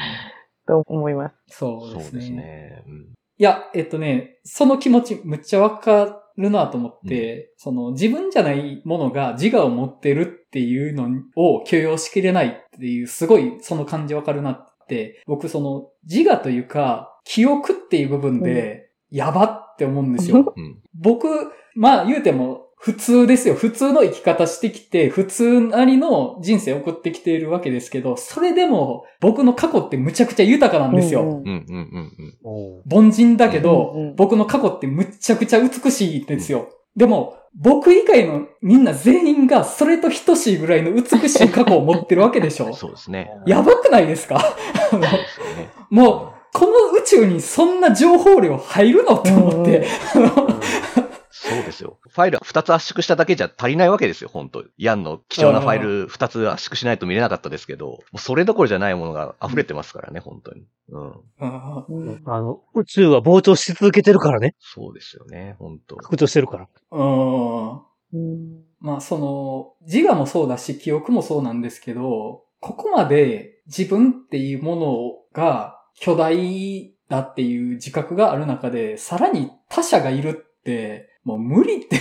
[0.66, 1.34] と思います。
[1.48, 2.36] そうそうですですね。
[2.36, 2.82] ね。
[2.86, 3.14] うん。
[3.38, 20.52] いや、えっとね、その気持ちむっちゃわかるなと思って、その自分じゃないものが自我を持ってるっていうのを許容しきれないっていう、すごいその感じわかるなって、僕その自我というか、記憶っていう部分で、やばって思うんですよ。
[20.56, 20.78] うん。
[20.94, 21.28] 僕、
[21.74, 23.54] まあ言うても普通ですよ。
[23.54, 31.20] 普通の生き方してきて、普通なりの人生を送ってきているわけですけど、それでも僕の過去ってむちゃくちゃ豊かなんですよ。
[31.20, 32.12] うんうんうんうん
[32.42, 33.08] うんうん。
[33.08, 36.68] 凡人だけど、うんうん僕の過去ってむっちゃくちゃ美しいんですよ。
[36.96, 43.30] でも、僕以外のみんな全員がそれと等しいぐらいの美しい過去を持ってるわけでしょ そうですね。
[43.46, 44.36] やばくないですか？
[44.36, 45.68] あのそうですよね。
[45.90, 49.16] もう、この宇宙にそんな情報量入るの？
[49.16, 49.86] って思って、
[51.40, 51.98] そうですよ。
[52.06, 60.66] ファイル2つ圧縮しただけじゃ足りないわけですよ、本当ヤンの貴重なファイル2つ圧縮しないと見れなかったですけど、もうそれどころじゃないものが溢れてますからね、本当に。
[60.90, 61.12] うん。
[61.40, 64.54] あうんあの、宇宙は膨張し続けてるからね。
[64.58, 66.68] そうですよね、本当拡張してるから。
[66.90, 81.98] うんうんまあその、自我もそうだし、記憶もそうなんですけど、ここまで自分っていうものが巨大だっていう自覚がある中で、さらに他者がいるって、もう無理って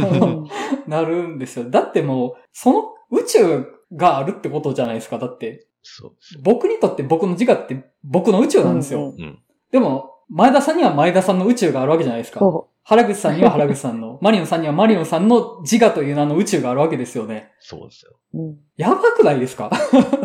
[0.00, 0.48] うん
[0.86, 1.70] なるんですよ。
[1.70, 5.18] だってもう、その宇宙があるってことじゃないですか。
[5.18, 6.40] だって、そうですよ。
[6.44, 9.14] 僕にとって僕の自我って僕の宇宙なんですよ。
[9.16, 9.38] うんうん。
[9.72, 12.40] でも、前田さんには前田さんの宇宙があるわけじゃないですか。
[12.40, 17.52] そ原口さんには原口さんの、 マリオンさんにはマリオンさんの自我という名の宇宙があるわけですよね。
[17.58, 18.12] そうですよ。
[18.34, 18.38] う。
[18.38, 19.70] うんやばくないですか？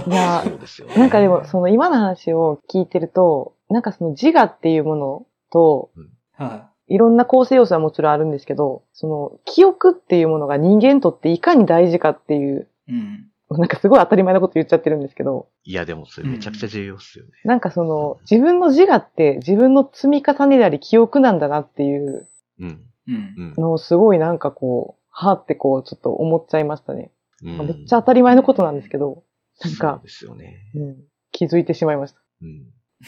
[0.08, 0.95] いやそうですよ、ね。
[0.95, 5.89] なんかでも、その今の話を聞いてると、なんかその自我っていうものと、
[6.38, 12.91] はいろんな構成要素はもちろんあるんですけど、その記憶っていうものが人間にとっていかに大事かっていう、い。
[12.93, 13.32] うん。
[13.50, 17.32] なんかすごい当たり前なこと言っちゃってるんですけど、いや、でもそれめちゃくちゃ重要っすよね。
[17.43, 22.28] なんかその自分の自我って自分の積み重ねであり記憶なんだなっていう
[22.60, 22.82] うん。
[23.08, 23.36] うん。
[23.38, 23.54] うん。
[23.58, 27.12] のをすごいなんかこう、はーってこうちょっと思っちゃいましたね。
[27.43, 29.24] うんめっちゃ当たり前のことなんですけど、
[29.63, 30.71] なんそうか、ですよね。
[30.76, 30.98] うん、
[31.32, 32.19] 気づいてしまいました。
[32.41, 32.65] うん。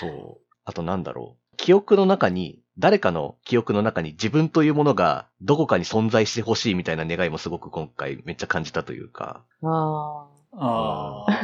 [0.00, 0.06] そ
[0.40, 0.40] う。
[0.64, 1.37] あとなんだろう。
[1.68, 11.42] 記憶の中に、誰かの記憶の中に自分というものがどこかに存在してほしいみたいな願いもすごく今回めっちゃ感じたというか、あああ。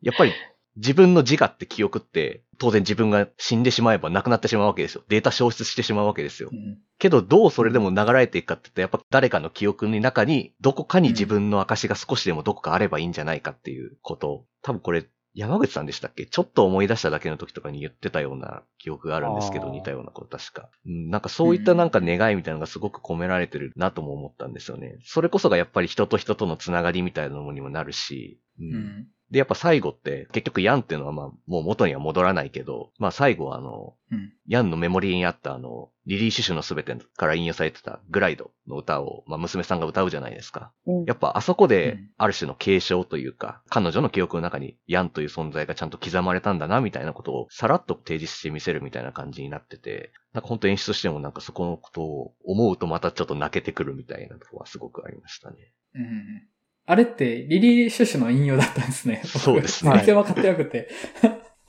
[0.00, 0.32] やっぱり
[0.76, 5.02] 自分の自我って記憶って当然自分が死んでしまえばなくなってしまうわけですよ。
[5.08, 6.56] データ消失してしまうわけですよう。
[6.56, 14.46] んけどどうそれでも流れていくかって言ったらやっぱ誰かの記憶の中にどこかに自分の証が少しでもどこかあればいいんじゃないかっていうこと。
[14.62, 16.26] 多分これ山口さんでしたっけ？
[16.26, 20.68] ちょっと思い出しただけの時とかに言ってたような記憶があるんですけど、似たようなこと確か。
[20.86, 24.96] うん、なんかそういったなんか願いみたいなのがすごく込められてるなとも思ったんですよね。
[25.04, 29.06] それこそがやっぱり人と人とのつながりみたいなものにもなるし、うんうん。
[29.30, 34.32] で、やっぱ最後って、結局ヤンっていうのはまあ、もう元には戻らないけど、まあ最後はあの、うん。
[34.46, 40.72] ヤンのメモリーにあったあの、リリー・シュシュのすべてから引用されてたグライドの歌を、まあ娘さんが歌うじゃないですか。
[40.86, 40.90] あ。
[40.90, 55.72] うんやっぱあそこうでん、ある種の継承というか、彼女の記憶の中にヤンという存在がちゃんと刻まれたんだな、みたいなことをさらっと提示してみせるみたいな感じになってて、なんか本当演出としてもなんかそこのことを思うとまたちょっと泣けてくるみたいなとこはすごくありましたね。
[55.94, 56.42] うん。
[56.86, 59.20] あれって、リリー・シュシュの引用だったんですね。
[59.24, 60.90] 僕そうですね全然分かってなくて。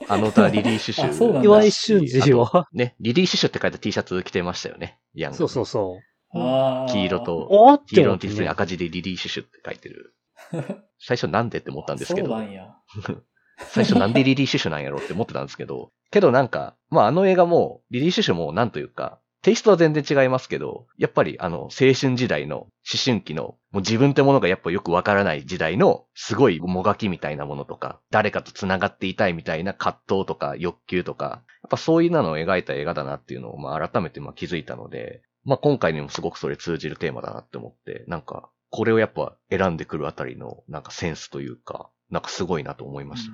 [0.08, 1.10] あの歌はリリー・シュシュ。
[1.10, 5.00] あそうなんだ岩井俊二は、ね、リリー・シュシュって書いた T シャツ着てましたよね。
[5.14, 6.92] ヤンがそうそうそう。
[6.92, 10.16] 黄色と、黄色の T シャツに赤字でリリー・シュシュって書いてる。
[11.00, 12.30] 最初なんでって思ったんですけど。
[12.30, 12.76] そうなんや。
[13.70, 22.72] 最初なんでリリー・シュシュなんやろって思ってたんですけど、けどなんか、まああの映画も、リリー・シュシュもなんというか、テイストは全然違いますけど、やっぱりあの、青春時代の、思
[23.06, 43.32] 春期の、もう自分ってものがやっぱよくわからない時代の、すごいもがきみたいなものとか、誰かと繋がっていたいみたいな葛藤とか欲求とか、やっぱそういうのを描いた映画だなっていうのを、まあ改めてまあ気づいたので、まあ今回にもすごくそれ通じるテーマだなって思って、なんか、これをやっぱ選んでくるあたりの、なんかセンスというか、なんかすごいなと思いました。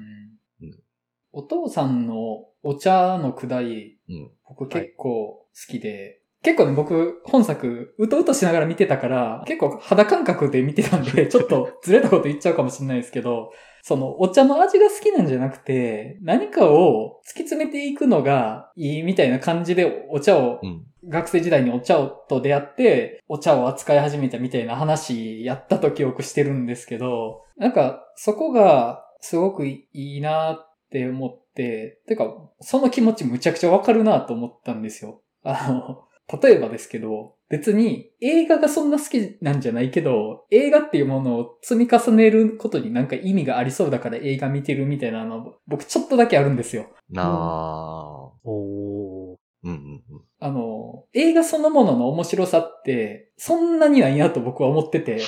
[1.34, 4.32] うんお父さんのお茶のくだり、うん。
[4.48, 13.52] 僕結構好きで、結構ね、僕、本作、うとうとしながら見てたから、結構肌感覚で見てたんで、 ちょっとずれたこと言っちゃうかもしれないですけど、
[13.84, 20.86] そのお茶の味が好きなんじゃなくて、何かを突き詰めていくのがいいみたいな感じでお茶を、うん。
[21.08, 32.26] 学生時代にお茶をと出会って、お茶を扱い始めたみたいな話やったと記憶してるんですけど、なんかそこがすごくいいなって思って、てか、
[32.60, 35.22] その気持ちむちゃくちゃわかるなと思ったんですよ。
[35.42, 36.04] あの、
[36.42, 46.90] 例えばですけど、別に映画がそんな好きなんじゃないけど、映画っていうものを積み重ねることになんか意味がありそうだから映画見てるみたいなの、僕ちょっとだけあるんですよ。
[47.10, 47.28] なあ、
[48.44, 49.41] おー。
[49.64, 50.22] うんうんうん。
[50.40, 55.22] あの、映画そのものの面白さって、そんなにないなと僕は思ってて、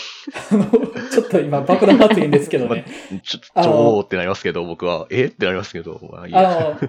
[0.51, 0.65] あの、
[1.11, 2.85] ちょっと今 爆弾発言ですけどね。
[3.23, 5.25] ちょっと、おーってなりますけど、僕は、え？
[5.25, 6.71] ってなりますけど、まあいいや。
[6.71, 6.79] あの、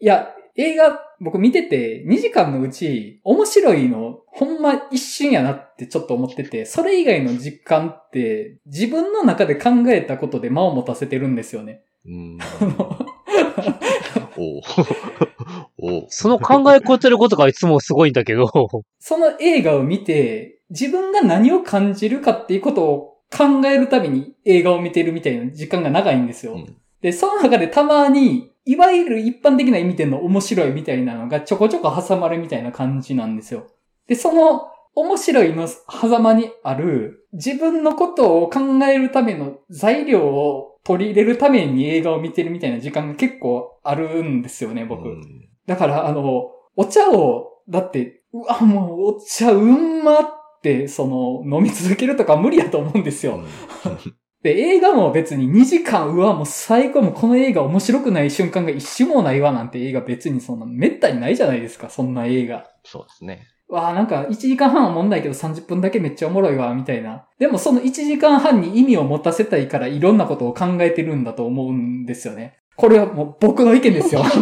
[0.00, 11.82] いや、映画僕見てて2時間のうち面白いのほんま一瞬やなってちょっと思ってて、それ以外の時間って自分の中で考えたことで間を持たせてるんですよね。
[12.06, 12.38] うん。
[14.38, 14.60] お
[16.08, 18.50] その考えこてることがいつもすごいんだけど、
[18.98, 26.54] その映画を見て、自分が何を感じるかっていうことを考えるたびに映画を見てるみたいな時間が長いんですよ。
[26.54, 33.68] うんで、その中でたまに、いわゆる一般的な意味での面白いみたいなのがちょこちょこ挟まるみたいな感じなんですよ。
[34.08, 45.08] で、その面白いの狭間にある自分のことを考えるための材料を取り入れるために映画を見てるみたいな時間が結構あるんですよね、僕。
[45.08, 50.24] うんだから、あの、お茶を、だって、うわ、もうお茶うんまっ
[50.62, 53.40] て、その、飲み続けるとか無理やと思うんですよ。
[54.42, 62.64] で、映画も別に2時間、うわ、もう最高もうこの映画面白くない瞬間が一瞬もないわなんて映画別にそんな、めったにないじゃないですか、そんな映画。
[62.84, 63.46] そうですね。
[63.68, 67.26] わあ、なんか1時間半はもんないけど30分だけめっちゃおもろいわ、みたいな。
[67.38, 72.58] でもその1時間半に意味を持たせたいからいろんなことを考えてるんだと思うんですよね。
[72.76, 74.22] これはもう僕の意見ですよ。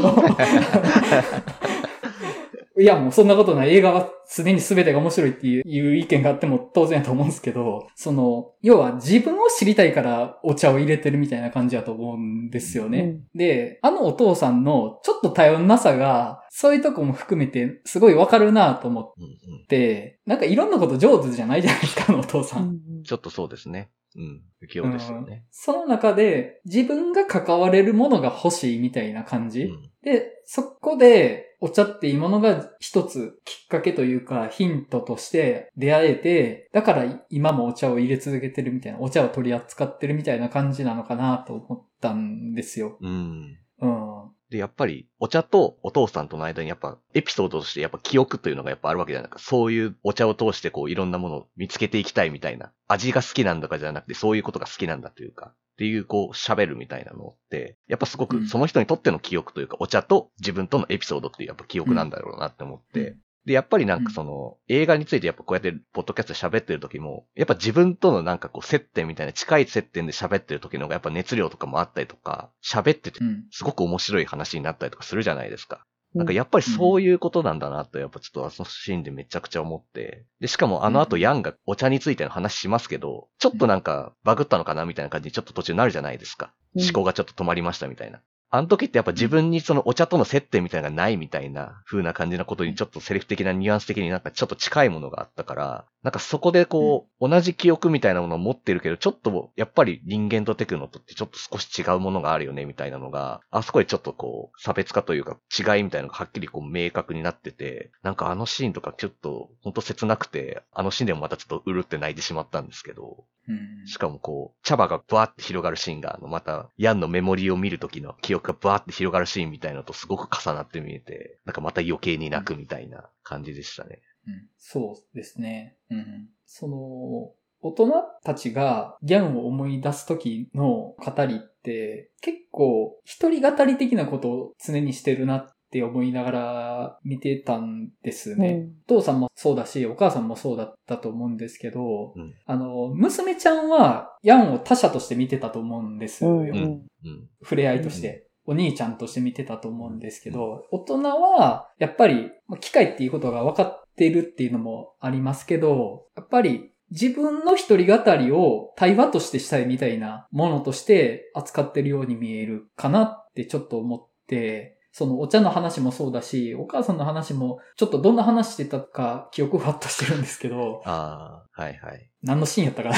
[2.77, 3.73] いや、もうそんなことない。
[3.73, 13.21] 映画はすでに全てが面白いっていういう意見があっても当然だと思うんですけど、その、要は自分を知りたいからお茶を入れてるみたいな感じだと思うんですよね。
[13.37, 19.27] で、あのお父さんのちょっと頼んなさが、そういうとこも含めてすごいわかるなと思っうんう
[19.63, 22.81] んて、なんかいろんなこと上手じゃないじゃないですか、あのお父さん。
[23.05, 23.91] ちょっとそうですね。
[24.17, 24.43] うん。
[24.61, 25.45] 不器用ですよね。
[25.51, 29.65] その中で自分が関われるものが欲しいみたいな感じ。
[29.65, 42.99] うんで、そこでお茶っていうものが一つきっかけというかヒントとして出会えて、だから今もお茶を入れ続けてるみたいな、お茶を取り扱ってるみたいな感じなのかなと思ったんですよ。
[43.01, 43.59] うん。
[43.81, 44.31] うん。
[44.51, 49.39] で、やっぱり、お茶とお父さんとの間にやっぱ、エピソードとしてやっぱ記憶というのがやっぱあるわけじゃないか。
[49.39, 52.73] そういうお茶を通してこういろんなものを見つけていきたいみたいな。
[52.87, 55.55] 味が好きなんだかじゃなくて、そういうことが好きなんだというか。
[55.75, 63.17] っていうこう喋るみたいなのって、やっぱすごうんくその人にとっての記憶というか、お茶と自分とのエピソードっていうやっぱ記憶なんだろうなって思って。
[63.45, 73.45] うんで、やっぱりなんかその、映画についてやっぱこうやって、ポッドキャストで喋ってる時も、やっぱ自分とのなんかこう接点みたいな近い接点で喋ってる時の方がやっぱ熱量とかもあったりとか、喋っててうん。
[73.51, 75.77] すごく面白い話になったりとかするじゃないですか。
[75.77, 80.27] うんなんかやっぱりそういうことなんだなと、やっぱちょっとあのシーンでめちゃくちゃ思って。
[80.39, 86.55] で、しかもあの後うんヤンがお茶についての話しますけど、ちょっとなんかバグったのかなみたいな感じにちょっと途中になるじゃないですか。
[86.77, 88.21] うん思考がちょっと止まりましたみたいな。
[88.55, 113.87] あの時ってやっぱ自分にそのお茶との接点みたいなのがないみたいな風な感じなことにちょっとセリフ的なニュアンス的になんかちょっと近いものがあったから、なんかそこでこう、同じ記憶みたいなものを持ってるけど、ちょっとやっぱり人間とテクノとってちょっと少し違うものがあるよねみたいなのが、あそこでちょっとこう、差別化というか違いみたいなのがはっきりこう明確になってて、なんかあのシーンとかちょっとほんと切なくて、あのシーンでもまたちょっとうるって泣いてしまったんですけど、うん。
[113.87, 124.01] しかもこう、茶葉がブワーって広がるシーンが、あの、また、ヤンのメモリーを見る時の記憶がブワーって広がるシーンみたいなのとすごく重なって見えて、なんかまた余計に泣くみたいな感じでしたね。
[124.27, 125.77] うんそうですね。
[125.91, 126.29] うん。
[126.47, 127.33] その、
[127.67, 138.69] 大人たちがギャンを思い出す時の語りって結構一人語り的なことを常にしてるなって思いながら見てたんですね。
[138.87, 146.31] お父さんもそうだし、お母さんもそうだったと思うんですけど、うんあの、娘ちゃんはヤンを他者として見てたと思うんですよ。
[146.31, 146.55] うんうん。
[146.55, 147.29] うん。
[147.43, 148.24] 触れ合いとして。
[148.47, 172.11] お兄ちゃんとして見てたと思うんですけど、大人は、やっぱり、まあ機械っていうことが分かってるっていうのもありますけど、やっぱり自分の一人語りを対話としてしたいみたいなものとして扱ってるように見えるかなってちょっと思って、そのお茶の話もそうだし、お母さんの話もちょっとどんな話してたか記憶ふわっとしてるんですけど、ああ、はいはい。
[172.23, 172.97] 何のシーンやったかな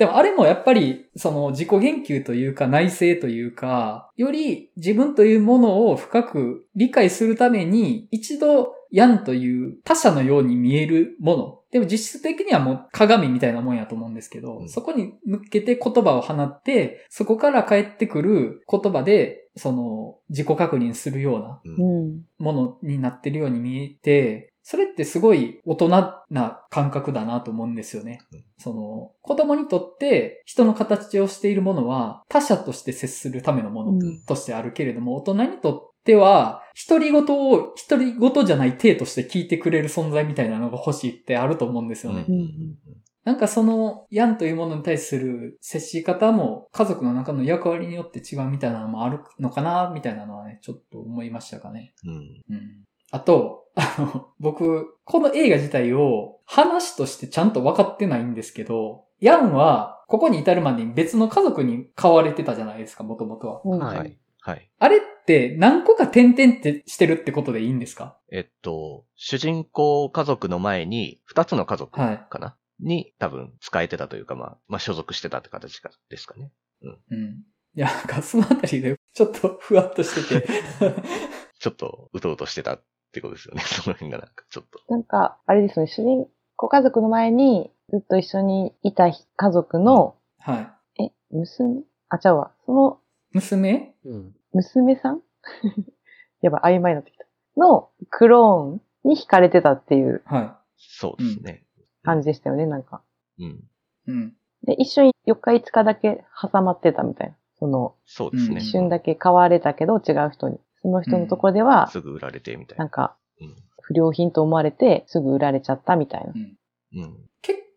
[0.00, 11.60] でもあれもやっぱり、その自己言及というか内政というか、より自分というものを深く理解するために、一度ヤンという他者のように見えるもの。
[11.70, 22.22] でも実質的にはもう鏡みたいなもんやと思うんですけど、うんそこに向けて言葉を放って、そこから返ってくる言葉で、その自己確認するようなうん。
[22.38, 25.88] ものになってるように見えて、それってすごい大人
[26.30, 28.44] な感覚だなと思うんですよねうん。
[28.58, 42.24] その、子供にとって人の形をしているものは他者として接するためのものうんとしてあるけれども、大人にとっては、独り言を独り言じゃない体として聞いてくれる存在みたいなのが欲しいってあると思うんですよね。
[42.28, 42.48] うんうん
[43.22, 51.92] なんかその、ヤンというものに対する接し方も家族の中の役割によって違うみたいなのもあるのかな、みたいなのはね、ちょっと思いましたかね。
[52.04, 52.14] うん。
[52.14, 63.60] うんあと、あの、僕、この映画自体を話としてちゃんと分かってないんですけど、ヤンは、ここに至るまでに別の家族に飼われてたじゃないですか、もともとは。
[63.64, 63.78] うん。
[63.80, 64.18] ははいい。。
[64.42, 64.70] はい。
[64.78, 68.18] あれって何個か点々ってしてるってことでいいんですか？
[68.32, 72.26] えっと、主人公家族の前に、二つの家族はい。
[72.30, 76.50] かな、に多分使えてたというか、まあ、まあ所属してたって形かですかね。
[76.82, 77.44] うん。
[77.74, 80.48] いや、なんかそのあたりでちょっとふわっとしてて。
[81.60, 82.82] ちょっとうとうとしてたっ
[83.12, 83.60] てことですよね。
[83.68, 84.80] その辺がなんかちょっと。
[84.88, 86.26] なんか、あれですね、主人
[86.56, 91.02] 公家族の前にずっと一緒にいた家族の、はい。
[91.04, 91.84] え、娘？
[92.08, 92.52] あ、ちゃうわ。
[92.64, 93.00] その
[93.32, 93.94] 娘？
[94.04, 94.34] うん。
[94.52, 95.20] 娘さん？
[96.42, 97.26] やばい、曖昧になってきた。
[97.56, 101.64] のクローンに惹かれてたっていうはそうですね。
[102.02, 103.02] 感じでしたよね、なんか。
[103.38, 103.44] うん。
[103.46, 103.60] い。
[104.08, 104.36] うん。
[104.64, 107.36] で、一緒に4日5日だけ挟まってたみたいな。
[107.58, 108.52] その、そうですね。
[108.52, 110.58] うん一瞬だけ買われたけど違う人に。
[110.82, 112.84] その人のところでは、すぐ売られてみたいな。
[112.84, 113.54] なんか、うん。
[113.82, 116.38] 不良品と思われてすぐ売られちゃったみたいなう。
[116.38, 116.56] ん。
[117.02, 117.29] うん。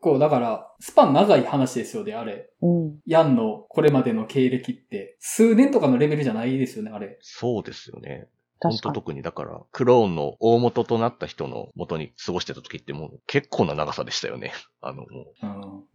[0.04, 2.49] 結構だから、スパン長い話ですよね、あれ。
[2.62, 2.99] うん。
[3.06, 7.18] ヤンのこれまでの経歴って、数年とかのレベルじゃないですよね、あれ。
[7.22, 8.28] そうですよね。
[8.70, 8.78] 本。
[8.82, 14.51] 当特に、だから、クローンの大元となった人の元に過ごしてた時ってもう結構な長さでしたよね。
[14.82, 15.05] あの。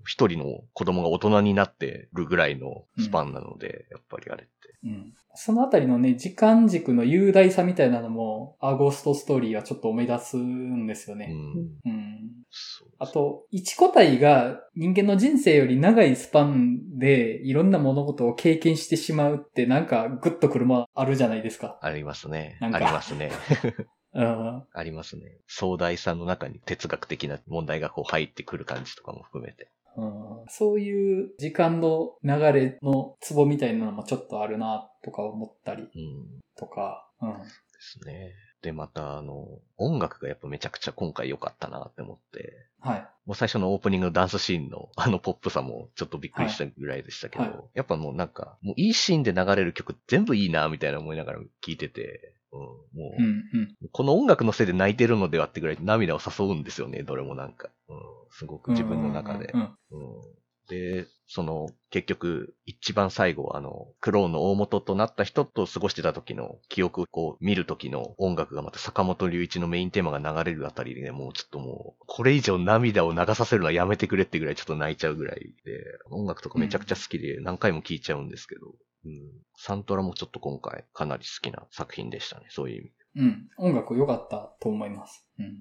[0.07, 4.53] 一人の子供が大人になってるぐらいのスパンなので、やっぱりあれって。
[4.85, 5.15] うん。
[5.35, 11.29] そのあたりのね、時間軸の雄大さみたいなのも、アゴーストストーリーはちょっと思い出すんですよね。
[11.31, 11.93] うん。
[11.93, 12.31] うん。
[12.99, 21.79] あと、一個体が人間の人生より長いスパンでいろんな物事を経験してしまうってなんかグッとくるものあるじゃないですか。
[21.83, 22.58] ありますね。
[22.61, 23.33] なんかありますね。
[24.15, 24.63] うん。
[24.73, 25.39] ありますね。
[25.47, 29.71] 壮大さの中に哲学的な問題がこう入ってくる感じとかも含めて。
[29.97, 36.41] うんそういう時間の流れのツボみたいなのもちょっとあるなとか思ったりうん。
[36.57, 37.11] とか。
[37.21, 37.39] うん。
[37.39, 37.45] で
[37.81, 38.33] すね。
[38.63, 39.47] で、また、あの、
[39.77, 43.09] 音楽がやっぱめちゃくちゃ今回良かったなって思って、はい。
[43.27, 52.67] もう最初のオープニングのダンスシーンのあのポップさもちょっとびっくりしたぐらいでしたけど、はいはいやっぱもうなんか、もういいシーンで流れる曲全部いいなみたいな思いながら聞いてて、うん、も
[53.19, 53.77] う、うん、うん。
[53.93, 57.69] この音楽のせいで泣いてるのではってぐらい涙を誘うんですよね、どれもなんか。
[57.89, 57.97] うん、
[58.31, 59.53] すごく自分の中で。
[60.69, 78.75] で、その、結局、一番最後、あの、クローンの大元となった人と過ごしてた時の記憶をこう見る時の音楽がまた坂本龍一のメインテーマが流れるあたりで、ね、もうちょっともう、これ以上涙を流させるのはやめてくれってぐらいちょっと泣いちゃうぐらいで、音楽とかめちゃくちゃ好きで何回も聴いちゃうんですけど、
[79.09, 82.95] うん、サントラもちょっと今回かなり好きな作品でしたね、そういう意味で。
[83.17, 83.49] うん。
[83.57, 85.27] 音楽良かったと思います。
[85.39, 85.53] うん、うん。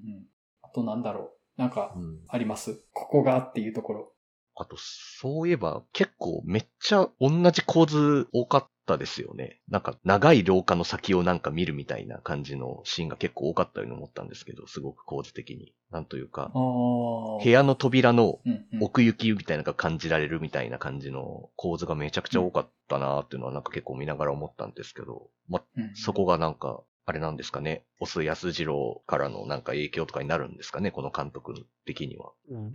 [0.61, 1.21] あとなんだろ
[1.57, 1.61] う。
[1.61, 2.83] なんか、うんあります？
[2.93, 4.13] ここがっていうところ。
[4.59, 9.61] あと、そういえば、結構めっちゃ同じ構図多かったですよね。
[9.69, 15.75] なんか、長い廊下の先をなんか見るみたいな感じのシーンが結構多かったように思ったんですけど、すごく構図的に。
[15.91, 16.51] なんというか。
[16.53, 18.39] 部屋の扉の。
[18.81, 27.85] 奥行きみたいなのが感じられるみたいな感じの構図がめちゃくちゃ多かったなっていうのはなんか結構見ながら思ったんですけど、ま、うんそこがなんか、あれなんですかね？
[28.01, 31.53] オス安次郎からのなんか影響とかになるんですかね、この監督
[31.85, 32.33] 的には。
[32.49, 32.57] うん。
[32.57, 32.73] うん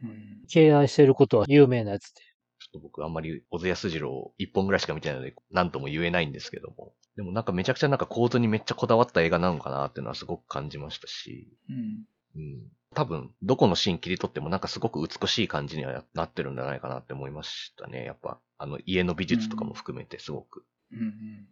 [0.49, 2.23] 敬愛してることは有名なやつで。
[2.59, 6.95] ちょっと僕あんまり小津安二郎一本ぐらいしか見てないので、なんとも言えないんですけども。
[7.15, 11.53] でもなんかめちゃくちゃなんか構図にめっちゃこだわった映画なのかなっていうのはすごく感じましたし。
[11.69, 12.05] うん。
[12.37, 12.63] うん。
[12.95, 18.05] 多分、どこのシーン切り取ってもなんかすごく美しい感じにはなってるんじゃないかなって思いましたね。
[18.07, 20.65] やっぱ、あの家の美術とかも含めてすごく。
[20.93, 21.52] うんうん。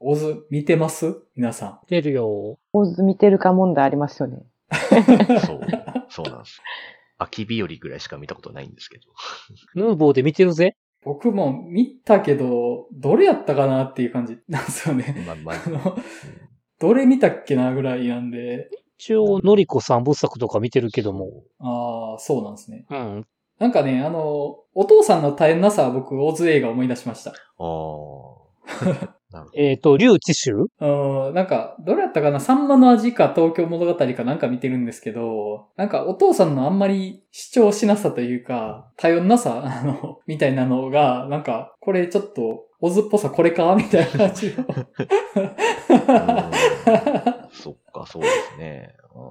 [0.00, 1.16] オズ見てます？
[1.34, 2.58] 皆さ出るよ。
[2.72, 4.42] 構図見てるか問題ありますよね。
[5.46, 5.60] そう。
[6.08, 6.60] そうなんです。
[7.18, 9.04] 秋日和ぐらいしか見たことないんですけど。
[9.74, 10.68] ヌーボーで見てるぜ。
[10.68, 10.72] ん。
[11.04, 15.24] 僕も見たけど、どれやったかなっていう感じ なんですよね。
[15.26, 15.96] まあまあ、あの、
[16.78, 18.68] どれ見たっけなぐらいなんで、
[18.98, 21.44] 一応、のりこ三部作とか見てるけども。
[21.58, 22.86] ああ、そうなんですね。
[22.90, 23.26] うん。
[23.58, 27.30] なんかね、あの、お父さんの大変なさは僕、オズ映画思い出しました。
[27.30, 29.15] ああ。
[29.54, 32.38] えっ、と、リュウ・チシュうん、なんか、どれやったかな？
[32.38, 43.74] サンマの味か東京物語かなんか見てるんですけど、なんかお父さんのあんまり主張しなさというか、頼んなさ、 あの、みたいなのが、なんか、これちょっと、オズっぽさこれか？
[43.74, 44.52] みたいな感じ
[47.50, 48.94] そっか、そうですね。
[49.14, 49.22] うん。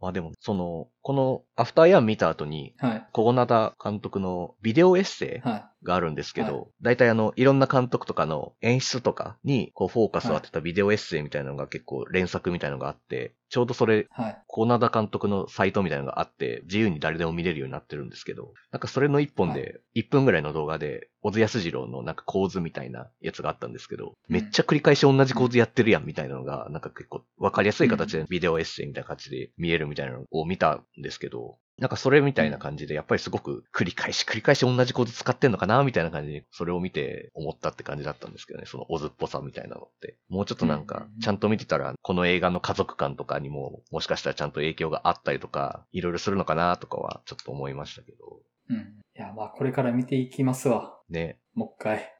[0.00, 3.06] まあでも、その、このアフターヤン見た後に、はい。
[3.12, 14.06] 小小灘監督のビデオエッセイはがあるんですけはど、大体あの、いろんな監督とかの演出とかに、こう、フォーカスを当てたビデオエッセイみたいなのが結構連作みたいなのがあって、ちょうどそれ、い。
[14.10, 14.42] はい。
[14.46, 40.16] 小灘監督のサイトみたいなのがあって、自由に誰でも見れるようになってるんですけど、なんかそれの一本はで、1分ぐらいの動画で、小津安二郎のなんか構図みたいなやつがあったんですけど、めっちゃ繰り返し同じ構図やってるやんみたいなのが、なんか結構わかりやすい形でビデオエッセイみたいな形で見えるみたいなのを見たんですけど、なんかそれみたいな感じで、やっぱりすごく繰り返し繰り返し同じ構図使ってんのかなみたいな感じで、それを見て思ったって感じだったんですけどね、そのオズっぽさみたいなのって。
[40.28, 48.76] もうちょっとなんかうん、ちゃんと見てたら、この映画の家族感とかにも、もしかしたらちゃんと影響があったりとか、いろいろするのかなとかは、ちょっと思いましたけど、うん。
[48.76, 50.98] いや、まあ、これから見ていきますわ。
[51.08, 51.38] ね。
[51.54, 52.14] もう一回。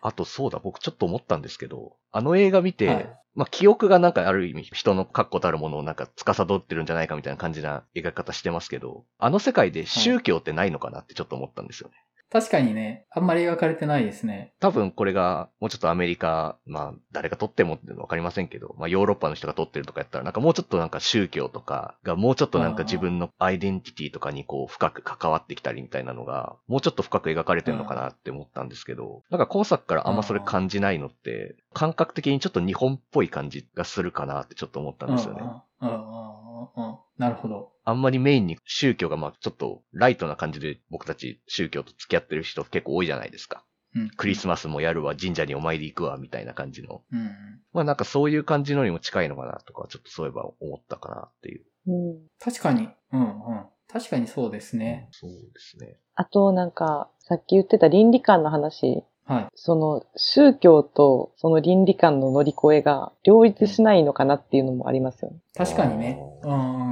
[0.00, 11.94] あとそうだ、僕ちょっと思ったんですけど、あの映画見て、はいまあ記憶がなんかある意味人の確固たるものをなんか司ってるんじゃないかみたいな感じな描き方してますけど、あの世界で宗教ってないのかなってちょっと思ったんですよね。
[12.30, 14.52] 確かにね、あんまり描かれてないですね。
[14.60, 35.40] 多分これがもうちょっとアメリカ、まあ誰が撮ってもってわかりませんけど、まあヨーロッパの人が撮ってるとかやったらなんかもうちょっとなんか宗教とかがもうちょっとなんか自分のアイデンティティとかにこう深く関わってきたりみたいなのがもうちょっと深く描かれてるのかなって思ったんですけど、なんか今作からあんまそれ感じないのって感覚的にちょっと日本っぽい感じがするかなってちょっと思ったんですよね。
[35.80, 35.96] うんうん
[36.76, 36.98] うん。
[37.18, 37.72] なるほど。
[37.84, 43.64] あんまりメインに宗教がまあちょっとライトな感じで僕たち宗教と付き合ってる人結構多いじゃないですか。
[43.94, 44.10] うん。
[44.10, 47.02] クリスマスもやるわ、神社にお参り行くわ、みたいな感じの。
[47.12, 47.30] うん。
[47.72, 51.64] まあなんかそういう感じのにも近いのかなとか、ちょっとそういえば思ったかなっていう。
[51.86, 52.18] うん。
[52.38, 52.88] 確かに。
[53.12, 53.66] うんうん。
[53.90, 55.08] 確かにそうですね。
[55.12, 55.98] そうですね。
[56.14, 59.46] あと、なんか、さっき言ってた倫理観の話、はい。
[59.54, 65.36] その宗教とその倫理観の乗り越えが両立しないのかなっていうのもありますよね。
[65.54, 66.18] 確かにね。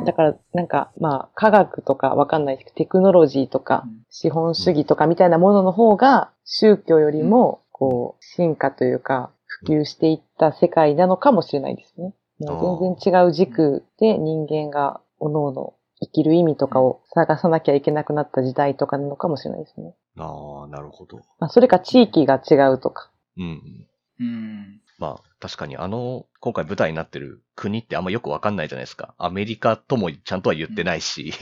[0.04, 12.12] だから、なんか、まあ、科学とかわかんないですけど、テクノロジーとかうん、資本主義とかみたいなものの方が、宗教よりも、こう、進化というか、普及していった世界なのかもしれないですね。
[12.40, 19.94] もう全然違う軸で人間が、おのおの生きる意味とかを探さなきゃいけなくなった時代とかなのかもしれないですね。
[20.18, 21.18] ああ、なるほど。
[21.38, 23.10] まあ、それか地域が違うとか。
[23.36, 23.86] うん。
[24.20, 24.80] うん。
[24.98, 29.14] まあ確かにあの、今回舞台になってる国ってあんまよくわかんないじゃないですか。
[29.18, 31.34] アメリカともちゃんとは言ってないし、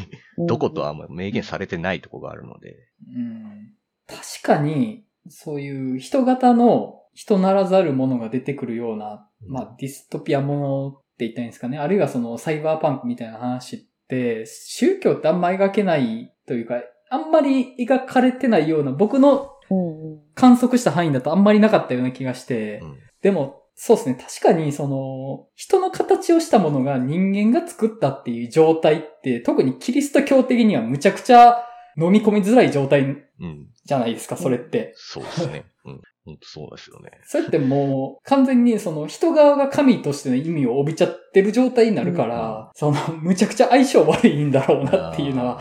[0.48, 2.88] どことはあんま明言されてないとこがあるので。
[3.06, 3.72] うん。
[4.06, 11.78] 確かに、そういう人型の人ならざるものが出てくるような、まあディストピアものって言ったらいいんですかね。
[11.78, 16.82] あるいはそのサイバーパンクみたいな話って、宗教ってあんま描けないというか、
[17.14, 24.18] あんまり描かれてないような、僕のうんうん観測した範囲だとあんまりなかったような気がして、うんでも、そうですね。
[24.20, 31.64] 確かに、その、人の形をしたものが人間が作ったっていう状態って、特にキリスト教的にはむちゃくちゃ
[31.98, 33.00] 飲み込みづらい状態
[33.40, 33.68] うん。
[33.84, 34.92] じゃないですか、それって。
[34.94, 35.64] そうですね。
[35.86, 36.00] うん。
[36.26, 37.10] 本当そうですよね。
[37.24, 45.60] それってもう、完全にその人側が神としての意味を帯びちゃってる状態になるから、その、むちゃくちゃ相性悪いんだろうなっていうのは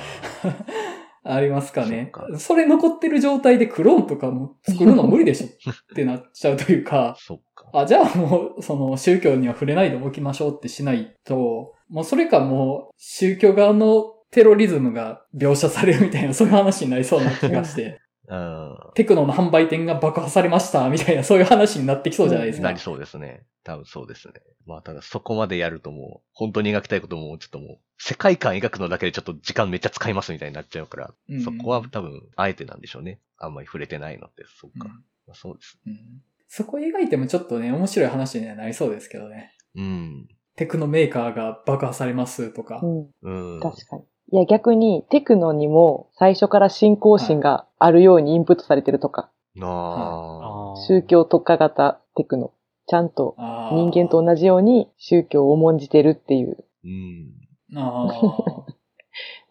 [1.26, 7.70] ありますかねそそれ残ってる状態でクローンとかも作るの無理でしょ ってなっちゃうというか、そっか。
[7.74, 18.00] あ、じゃあもう、その宗教には触れないでおきましょうってしないと、もうそれかもう、宗教側のテロリズムが描写されるみたいな、そういう話になりそうな気がして。
[18.28, 18.78] うん。
[18.96, 22.64] テクノの販売店が爆破されました、みたいな、そういう話になってきそうじゃないですか。
[22.64, 23.46] なりそうですね。
[23.64, 24.34] 多分そうですね。
[24.66, 33.20] まあ、ただそこまでやるともう、本当に描きたいことも、ちょっともう、世界観描くのだけでちょっと時間めっちゃ使いますみたいになっちゃうから、うんそこは多分、あえてなんでしょうね。
[33.38, 34.86] あんまり触れてないのって、そっか。
[34.86, 34.92] うん
[35.28, 35.80] まあ、そうです。
[35.86, 36.22] うん
[36.56, 39.56] そこ描いてもちょっとね、面白い話にはなりそうですけどね。
[39.74, 40.28] うん。
[40.56, 42.80] テクノメーカーが爆破されますとか。
[43.24, 43.56] うん。
[43.56, 43.60] うん。
[43.60, 44.04] 確かに。
[44.34, 50.74] いや、逆に、テクノにも最初から信仰心があるようにインプットされてるとか、なあ。
[50.88, 52.52] 宗教特化型テクノ。
[52.88, 56.58] ちゃんと人間と同じように宗教を重んじてるっていう。
[56.84, 57.78] うん。
[57.78, 58.10] あ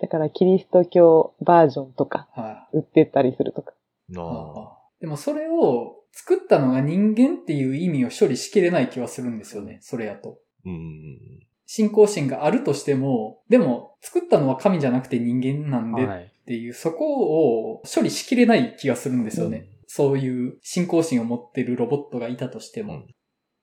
[0.02, 2.28] だからキリスト教バージョンとか
[2.72, 3.74] 売ってったりするとか。
[4.08, 4.78] なあ。
[4.98, 5.02] い。
[5.02, 9.78] でもそれを作ったのが人間っていう意味を処理しきれない気はするんですよね。
[9.80, 10.38] それやと。
[10.64, 11.18] うん。
[11.66, 16.32] 信仰心があるとしても、でも作ったのは神じゃなくて人間なんでっはい。
[16.46, 19.58] ていう、そこを処理しきれない気がするんですよね。
[19.66, 22.94] うんそういう信仰心を持ってるロボットがいたとしても。
[22.94, 23.06] うん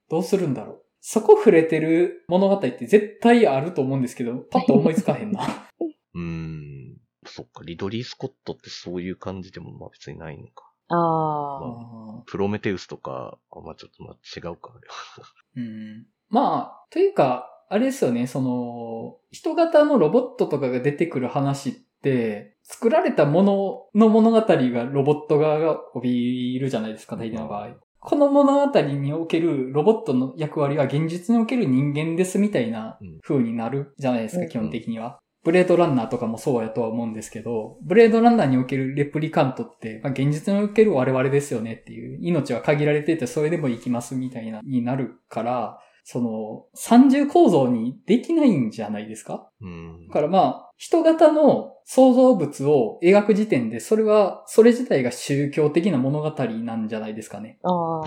[0.10, 0.86] どうするんだろう。
[1.02, 5.42] そこ触れてる物語って絶対あると思うんですけど、パッと思いつかへんな。
[6.16, 6.98] うん。
[7.26, 10.72] そっか、リドリー・スコットってそういう感じでもまあ別にないのか。
[10.88, 12.20] ああ。
[12.20, 15.24] あプロメテウスとか、あまあちょっとまあ違うか、あれは。
[15.58, 27.70] ーうんまあ、というか、あれですよね、その、人型のロボットとかが出てくる話って、作られたものの物語がロボット側が帯びるじゃないですか、大抵の場合。
[28.02, 35.20] この物語におけるロボットの役割は現実における人間ですみたいなうん風になるじゃないですか、うん基本的には。
[35.44, 45.80] ブレードランナーとかもそうやとは思うんですけど、ブレードランナーにおけるレプリカントって、まあ、現実における我々ですよねっていう、命は限られててそれでも生きますみたいな、になるから、
[46.12, 49.52] その、三重構造にできないんじゃないですか？
[49.62, 50.14] うんだ。
[50.14, 56.32] からまあ、人型の創造物を描く時点で、それは、それ自体が宗教的な物語
[56.64, 57.60] なんじゃないですかね。
[57.62, 58.06] ああああ。、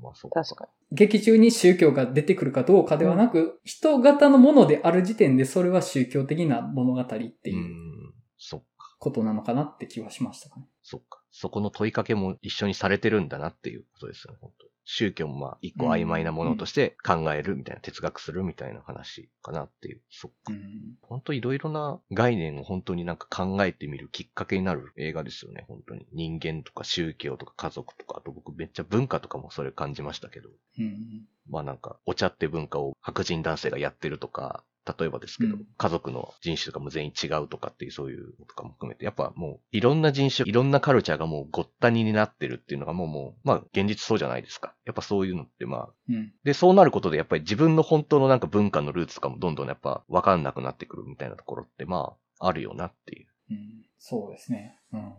[0.00, 7.48] まあそう確か劇中に宗教が出てくるかどうかではなく、人型のものである時点で、それは宗教的な物語ってう。
[7.48, 10.66] いうんそっか、ことなのかなって気はしましたかね。
[10.82, 11.19] そっか。
[11.30, 20.00] そこの問いかけも一緒にされてるんだなっていうことですよね、本当宗教もまあ一個曖昧なものとして考えるみたいな、哲学するみたいな話かなっていう。
[20.10, 20.52] そっか。
[20.52, 20.96] うん。
[21.02, 26.06] 本当いろいろな概念を本当になんか考えてみるきっかけになる映画ですよね、本当に。
[26.12, 30.48] 人間とか宗教とか家族とか、あと僕めっちゃ文化とかもそれ感じましたけど。
[30.78, 31.24] うん。
[31.48, 44.74] まあなんか、お茶って文化を白人男性がやってるとか、例えばですけど、うん家族の人種とかも全員違うとかっていうそういうのとかも含めて、やっぱもういろんな人種、いろんなカルチャーがもうごったにになってるっていうのがもうもう、まあ現実そうじゃないですか。
[44.84, 46.32] やっぱそういうのってまあ、うん。
[46.44, 53.26] で、そうなることでやっぱり自分の本当のなんか文化のルーツとかもどんどんやっぱわかんなくなってくるみたいなところってまあ、あるよなっていう。
[53.50, 53.86] うん。
[53.98, 54.78] そうですね。
[54.92, 55.00] うん。
[55.00, 55.14] うん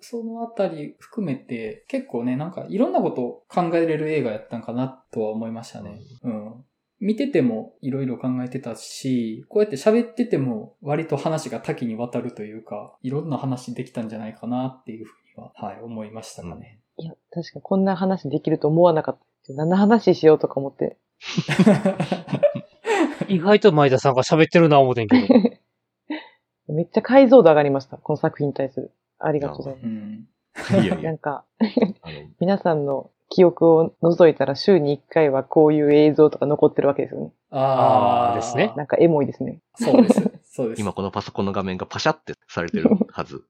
[0.00, 5.98] そのあたり含めて、結構ね、なんかいろんなことを考えれる映画やったんかなとは思いましたね。
[6.22, 6.64] うん。
[7.00, 16.80] 見ててもいろいろ考えてたし、こうやって喋ってても割と話が多岐にわたるというか、いろんな話できたんじゃないかなっていうふうには、はい、思いましたかね。
[16.98, 19.52] いや、確かにこんな話できると思わなかった。
[19.52, 20.96] 何の話しようとか思って。
[23.28, 25.26] 意外と前田さんが喋ってるな思てんけど。
[26.74, 27.98] めっちゃ解像度上がりました。
[27.98, 28.92] この作品に対する。
[29.18, 30.28] ありがとうございまうん。
[30.54, 30.74] す。
[30.74, 31.44] いやいやなん、か、
[32.40, 37.32] 皆さんの記憶を除いたら週に1回はこういう映像とか残ってるわけですよね。
[37.50, 39.60] あーあーですねなんかエモいですね。
[39.74, 40.30] そうです。
[40.44, 40.80] そうです。
[40.80, 43.44] 今このパソコンの画面がパシャってされてるはず。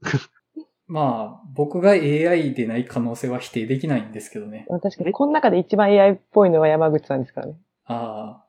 [0.89, 4.67] まあ、僕が AI でない可能性は否定できないんですけどね。
[4.69, 7.57] まあ確かに、この中で一番 AI っぽいのは山口さんですからね。
[7.87, 8.47] ああ。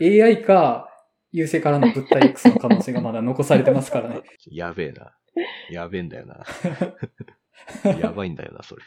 [0.00, 0.88] AI か、
[1.30, 4.22] 優勢からの物体 X の可能性がまだ残されてますからね。
[4.50, 5.12] やべえな。
[5.70, 6.44] やべえんだよな。
[8.00, 8.82] やばいんだよな、それ。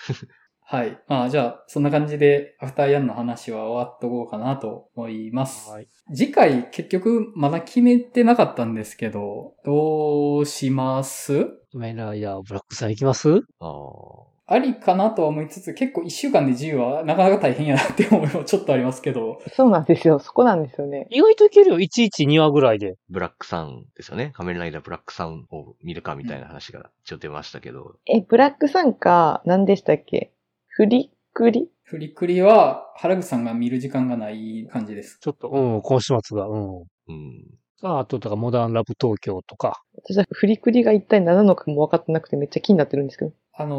[0.70, 1.00] はい。
[1.08, 5.70] まあ、じゃあ、そんな感じで、アフターヤンの話は終わっとこうかなと思います。
[5.72, 5.88] はい。
[6.14, 11.48] 次回、結局、まだ決めてなかったんですけど、どうします？
[11.74, 13.44] メライダーブラックさん行きます？
[13.62, 14.28] ああ。
[14.50, 20.20] ありかなとは思いつつ、結構一週間で自由はなかなか大変やなって思いも ちょっとありますけど、そうなんですよ。
[20.20, 21.08] そこなんですよね。
[21.12, 21.78] 意外といけるよ。
[21.80, 22.96] 112話ぐらいで。
[23.10, 24.32] ブラックサンですよね。
[24.36, 27.96] 仮面ライダーブラックサンを見るかみたいな話が一応出ましたけど。
[28.06, 30.32] え、ブラックさんか、何でしたっけ？
[30.78, 31.72] フリクリ？
[31.86, 35.18] フリクリは原口さんが見る時間がない感じです。
[35.20, 36.78] ちょっと、うん、今週末が、うん。
[36.82, 36.86] うん。
[37.82, 39.82] さあ、あと、だから、モダンラブ東京とか。
[39.96, 43.32] 私はフリクリが一体何なのかも分かってなくてめっちゃ気になってるんですけど。
[43.54, 43.76] あの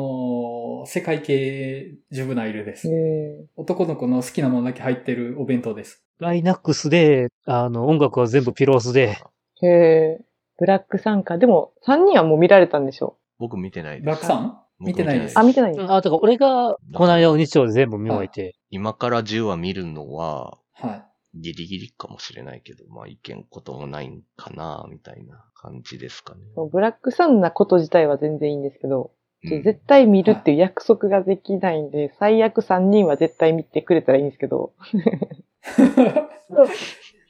[0.84, 2.88] ー世界系ジュブナイルです。
[2.92, 6.03] え男の子の好きなものだけ入ってるお弁当です。
[6.18, 10.24] ライナックスで、あの、音楽は全部ピロースで、ー、へー
[10.59, 11.38] ブラックさんか。
[11.38, 14.05] でも、3人はもう見られたんでしょ僕見てないです。
[14.05, 14.59] ブラックさん？
[14.81, 15.83] 見てないですあ、見てないです。
[15.85, 21.05] あ、だから俺が、この間日曜で全部見終えて、今から10話見るのは、はい。
[21.35, 26.41] ギリギリかもしれないけど、まあ、いけんこともないんかな、みたいな感じですかね。
[26.70, 34.72] ブラックサンなこと自体は全然いいんですけど、うん絶対見るっていう約束ができないんで、最悪3人は絶対見てくれたらいいんですけど、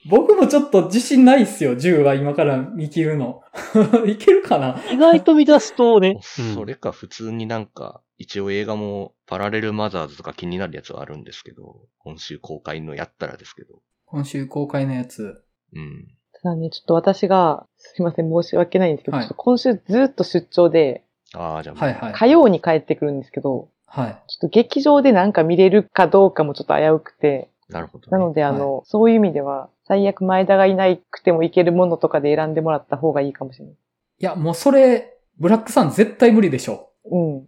[0.09, 3.43] 僕もちょっと自信ないっすよ、10は今から見切るの。
[4.07, 4.81] いけるかな？
[4.91, 13.81] 意外と見出すとね、うんそれか普通になんか、一応映画もパラレルマザーズとか気になるやつはあるんですけど、今週公開のやったらですけど。
[14.07, 15.43] 今週公開のやつ。
[15.75, 16.09] うん。
[16.43, 21.05] ただね、ちょっと私が、すいません、申し訳ないんですけど、はいちょっと今週ずっと出張で、
[21.35, 22.13] ああ、じゃあ、はいはい。
[22.13, 24.23] 火曜に帰ってくるんですけど、はい。
[24.29, 28.11] ちょっと劇場でなんか見れるかどうかもちょっと危うくて、なるほど、ね。
[28.11, 33.75] なのであの、そういう意味では、最悪前田がいなくてもいけるものとかで選んでもらった方がいいかもしれない。
[33.75, 36.91] いや、もうそれ、ブラックさん絶対無理でしょ。
[37.11, 37.47] うん。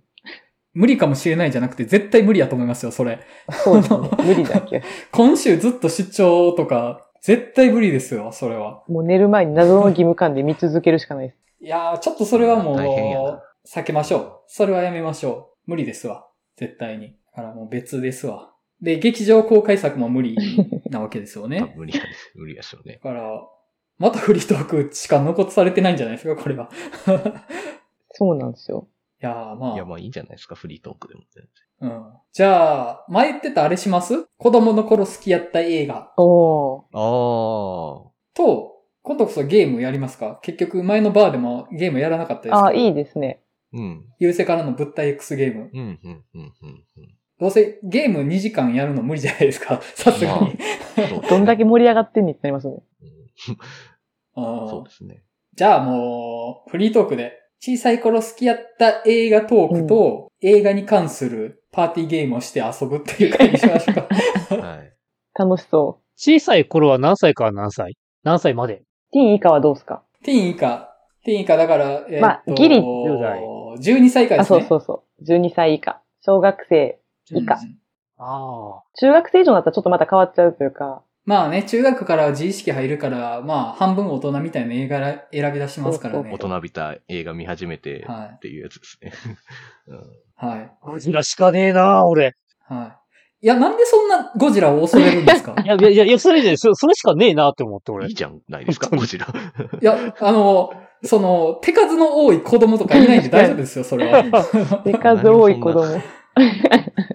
[0.72, 3.20] 無理かもしれないじゃなくて、絶対無理やと思いますよ、それ。
[3.64, 4.10] そうですね。
[4.24, 4.82] 無理だっけ。
[5.10, 8.84] 今週ずっと出張とか、絶対無理ですよ、それは。
[8.88, 11.38] もう寝る前に謎の義務感で見続けるしかないです。
[11.60, 14.32] いやー、ちょっとそれはもう避けましょう。
[14.46, 15.70] それはやめましょう。
[15.70, 16.28] 無理ですわ。
[16.56, 17.16] 絶対に。
[17.36, 18.52] だからもう別ですわ。
[18.83, 20.37] で、劇場公開作も無理
[20.91, 21.61] なわけですよ多ね。
[21.76, 22.33] 分無理やです。
[22.35, 22.95] 無理でしょうね。
[23.03, 23.43] だから、
[23.99, 26.70] またフリートークしか残されてないんじゃないですか、これは。
[28.12, 28.89] そうなんですよ。
[29.22, 29.74] いやー、まあ。
[29.74, 31.45] いや、まあいいんじゃないですか、フリートークでも全
[31.83, 32.05] うん。
[32.33, 34.26] じゃあ、前言ってたあれします？
[34.39, 36.83] 子供の頃好きやった映画おー。
[36.93, 37.01] 然。
[37.03, 40.39] あと、今度こそゲームやりますか？
[40.43, 42.57] 結局前のバーでもゲームやらなかったですけど。
[42.59, 43.43] ああ、いいですね。
[43.74, 43.76] あ。
[43.78, 44.05] うん。
[44.18, 45.70] 優勢からの物体 X ゲーム。
[45.72, 46.85] うん、うん、うん、うん。
[47.41, 49.80] うんどうせゲーム2時間やるの無理じゃないですか。
[49.97, 50.59] さすがに。
[51.30, 52.82] どんだけ盛り上がってんねんってなりますよね。
[54.36, 55.22] そうですね。
[55.55, 64.09] じゃあもう、フリートークで、小さい頃好きやった映画トークと、映画に関するパーティーゲームをして遊ぶっていう会にしましょうか。
[64.57, 64.93] はい。
[65.34, 68.74] 楽しそ小さい頃は何歳から何歳何歳まで？
[68.74, 68.84] う。
[69.12, 70.03] ティーン以下はどうですか？
[70.24, 70.95] ティーン以下。
[71.24, 73.41] ティーン以下だから、えーっとまあギリ10代
[73.78, 74.61] 12歳以下であ、すね。
[74.61, 75.24] そうそうそう。
[75.24, 76.03] 12歳以下。
[76.22, 76.99] 小学生
[77.33, 77.55] 以下。
[77.55, 77.76] うん
[78.22, 85.01] あ中学生以上だったらちょっとまた変わっちゃうというか、まあね、中学からは自意識入るから、まあ半分大人みたいな映画
[85.33, 86.31] 選び出しますからね。
[86.31, 89.12] 大人びた映画見始めてはいっていうやつですね。
[89.87, 89.97] うん
[90.37, 90.61] はい。
[90.83, 90.87] あ。
[90.91, 92.35] ゴジラしかねえな俺。
[92.68, 92.97] は
[93.41, 93.47] い。
[93.47, 95.55] いや、なんでそんなゴジラを恐れるんですか？
[95.64, 98.14] いや、いや、いやそれで、そそれしかねえなって思って俺いい。
[98.14, 99.26] じゃんないですか、ゴジラ。
[99.81, 100.72] いや、あの、
[101.05, 104.24] その、手数の多い子供とかいないんで大丈夫ですよ、それは。
[104.85, 105.87] 手数多い子供。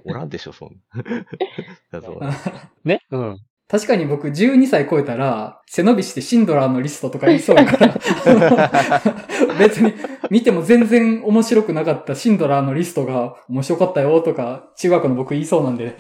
[0.06, 1.04] おらんでしょ、そんな。
[2.00, 2.20] だぞ
[2.84, 3.02] ね？
[3.12, 3.40] うん。
[3.68, 7.96] 確かに僕12歳超えたら、背伸びしてシンドラーのリストとか言いそうやから。
[9.58, 9.92] 別に
[10.30, 15.98] 見ても全然面白くなかったシンドラーのリストが面白かったよとか、中学の僕言いそうなんで。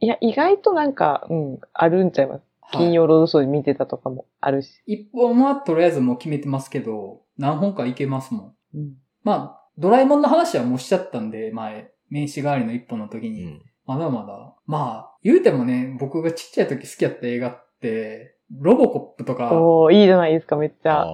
[0.00, 2.42] いや、意外となんか、うん、あるんちゃいます？
[2.72, 4.82] 金曜ロードショーで見てたとかもあるし。
[4.86, 8.54] 一本はとりあえずもう決めてますけど、何本かいけますもん。
[8.74, 8.94] うん。
[9.22, 13.44] まあ、ドラえもんの話はもうしちゃったんで、前、名刺代わりの一本の時に。
[13.44, 13.62] うん。
[13.86, 14.54] まだまだ。
[14.66, 21.02] まあ、言うてもね、僕がちっちゃい時好きやった映画って、ロボコップとか、おー、いいじゃないですか、めっちあゃ。
[21.02, 21.06] あ。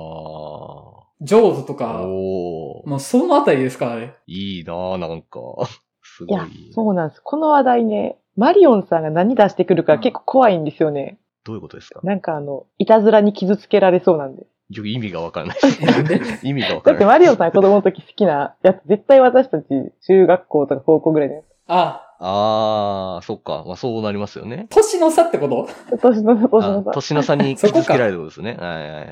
[1.23, 2.89] ジョーズとか、おー。
[2.89, 4.15] もうそのあたりですからね。
[4.27, 5.39] いいなぁ、なんか。
[6.03, 6.37] すごい。
[6.37, 7.21] いや、そうなんです。
[7.21, 11.19] この話題ね、マリオンさんが何出してくるか結構怖いんですよね。
[11.45, 12.01] どういうことですか？
[12.05, 14.47] なんかあの、いたずらに傷つけられそうなんで。
[14.71, 15.57] よく意味がわからない。
[15.81, 16.21] えなんで？
[16.43, 16.95] 意味がわだからない。
[16.97, 19.65] ってマリオンさん子供の時好きなやつ、絶対私たち
[20.07, 21.43] 中学校とか高校ぐらいで。
[21.67, 23.65] あ、ああ、そっか。
[23.67, 24.67] まあそうなりますよね。
[24.71, 25.69] 年の差ってこと？
[25.99, 26.91] 年の、年あの差。
[26.93, 28.57] 年の差に傷つけられることですね。
[28.59, 29.05] はいはいは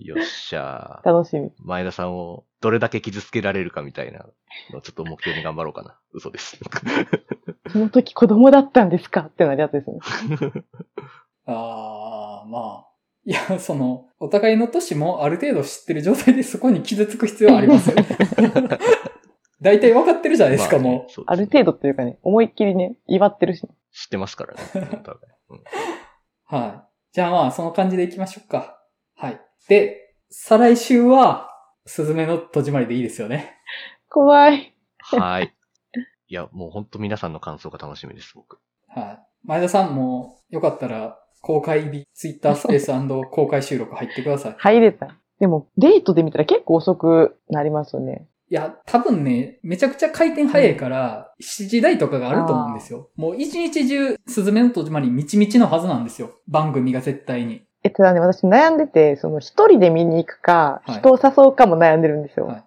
[0.00, 0.06] い。
[0.06, 1.12] よっしゃー。
[1.12, 1.50] 楽しみ。
[1.58, 4.26] 前田さんをどれだけ傷つけられるかみたいな
[4.70, 5.98] のをちょっと目標に頑張ろうかな。
[6.12, 6.58] 嘘です。
[7.72, 9.22] その時子供だったんですか？
[9.22, 9.98] ってなるやつですね。
[11.46, 12.87] ああ、まあ。
[13.28, 17.96] いや、その、お互いの年もある程度知ってる状態でそこに傷つく必要はありますよ。
[19.60, 21.20] 大体分かってるじゃないですか、まあねもう。
[21.20, 24.60] ねある程度っていうかね、思いっきりね、祝ってるし、知ってますからね。
[24.74, 24.98] お互い
[25.50, 25.62] うん
[26.44, 26.88] はい。
[27.12, 28.80] じゃあまあ、その感じでいきましょうか。
[29.14, 29.38] はい。
[29.68, 31.50] で、再来週は、
[31.84, 33.58] すずめの戸締まりでいいですよね。
[34.08, 34.74] 怖い。
[35.00, 35.54] はい。
[36.28, 38.58] いや、もう本当皆さんの感想が楽しみです、僕。
[38.86, 39.26] はい。
[39.44, 42.92] 前田さんも、よかったら、公開日、ツイッタースペース
[43.30, 44.54] 公開収録入ってください。
[44.58, 45.16] 入れた。
[45.40, 48.26] でも、デートで見たら結構遅くなりますよね。
[48.50, 53.10] いや、多分ね、めちゃくちゃ回転早いから、7時台とかがあると思うんですよ。
[53.14, 56.32] もう一日中、すずめの戸締まりみちみちのはずなんですよ。
[56.48, 57.62] 番組が絶対に。
[57.84, 62.46] え、ただね、私悩んでて、その一人で見に行くか、はい人を誘うかも悩んでるんですよ。
[62.46, 62.64] はい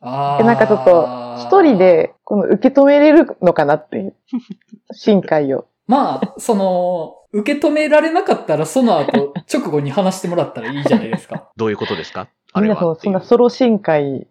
[0.00, 1.06] あで、なんかちょっと、
[1.46, 1.78] 一人。
[1.78, 4.14] で、この受け止めれるのかなっていう。
[4.92, 5.66] 深海を。
[5.86, 11.50] まあ、その、受け止められなかったら、その後、 直後に話してもらったらいいじゃないですか。
[11.56, 12.28] どういうことですか？
[12.52, 14.26] あれはっていうそんなソロ深海、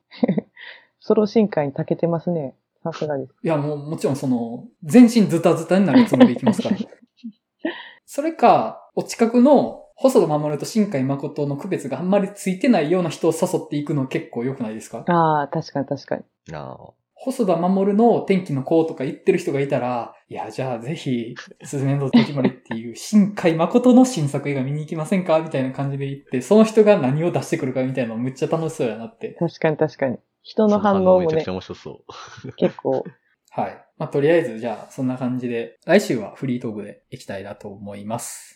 [1.00, 2.56] ソロ深海に長けてますね。
[2.84, 3.34] さすがです。
[3.44, 6.78] いや、もう、もちろんその、全身ズタズタになるつもりでいきますから。
[8.06, 15.04] それか、お近くの、細田守と新海誠の区別があんまりついてないような人を誘っていくの結構良くないですか？
[15.08, 16.24] ああ、確かに確かに。
[16.50, 25.40] なあ細田守の天気の子とか言ってる人がいたら、いや、じゃあぜひ、すずめの戸締まりっていう新海誠の新作映画見に行きませんか？
[25.40, 29.36] みたいな感じで言って、その人が何を出してくるかみたいなのむっちゃ楽しそうやなって。
[29.40, 30.18] 確かに確かに。
[30.44, 32.04] 人の反応もねめちゃくちゃ、面白そ
[32.46, 32.52] う。
[32.58, 33.04] 結構。
[33.50, 33.86] はい。
[33.98, 38.55] まあ、とりあえず、じゃあ、そんな感じで、来週はフリートークでいきたいなと思います。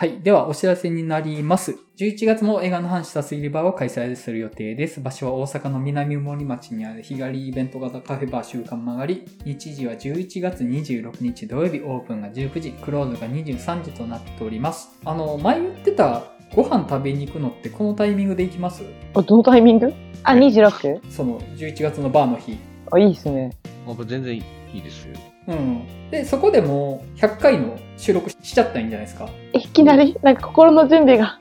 [0.00, 0.22] はい。
[0.22, 1.76] では、お知らせになります。
[1.98, 5.02] 11月も映画の話した推理バーを開催する予定です。
[5.02, 9.26] 場所は大阪の南森町にある日帰りイベント型カフェバー週刊曲がり。
[9.44, 14.88] 日時は11月26日土曜日、オープンが19時、クローズが23時となっております。
[15.04, 16.22] あの、前言ってた
[16.56, 18.82] ご飯食べに行くのってこのタイミングで行きます？
[19.12, 19.92] あ、どのタイミング？
[20.22, 21.10] あ、26?
[21.10, 22.56] その11月のバーの日。
[22.90, 23.54] あ、いいっすね。
[23.86, 24.42] まあ全然い
[24.72, 25.14] いですよ。
[25.48, 26.10] うん。
[26.10, 29.28] で、そこでもう100回の収録しちゃったらいいんじゃないですか？
[29.70, 31.38] えいきなり、なんか心の準備が。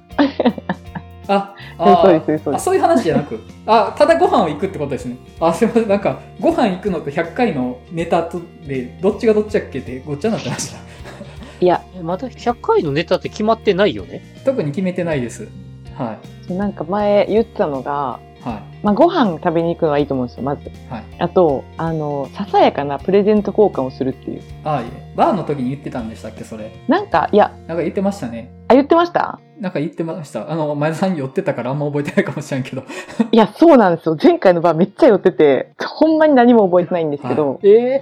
[1.27, 2.49] あ、 あそうです、そうです。
[2.55, 5.17] あそういう話じゃなく、あ、ただご飯を行くってことですね。
[5.39, 5.87] あ、すいません。
[5.87, 10.77] なんか、ご飯行くのと100回のネタとで、どっちがどっちだっけってごっちゃになってました。
[11.61, 14.21] いや、えまだ100回のネタって決まってないよね？
[14.45, 15.47] 特に決めてないです。
[15.95, 16.17] は
[16.49, 16.53] い。
[16.53, 18.59] なんか前言ってたのが、はい。
[18.83, 20.69] まあ、ご飯食べに行くのはいいと思うんですよ、まず。
[20.89, 21.03] はい。
[21.19, 24.41] あと、あの、ささやかなプレゼント交換をするっていう。
[24.63, 25.13] あ、いえ。
[25.15, 26.71] バーの時に言ってたんでしたっけ、それ。
[26.87, 28.51] なんか、いや、なんか言ってましたね。
[28.69, 29.39] あ、言ってました？
[29.59, 30.49] なんか言ってました。
[30.49, 32.83] あの、前田さんに寄ってたからあんま覚えてないかもしれんけど。
[33.31, 34.15] いや、そうなんですよ。
[34.21, 38.01] 前回の場めっちゃ寄ってて、ほんまに何も覚えてないんですけど、ええ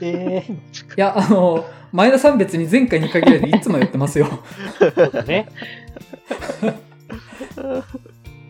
[0.00, 0.56] ええい
[0.96, 4.26] や、あの、前田さん別に前回に限らずいつも寄ってますよ。
[4.78, 5.48] そうだね。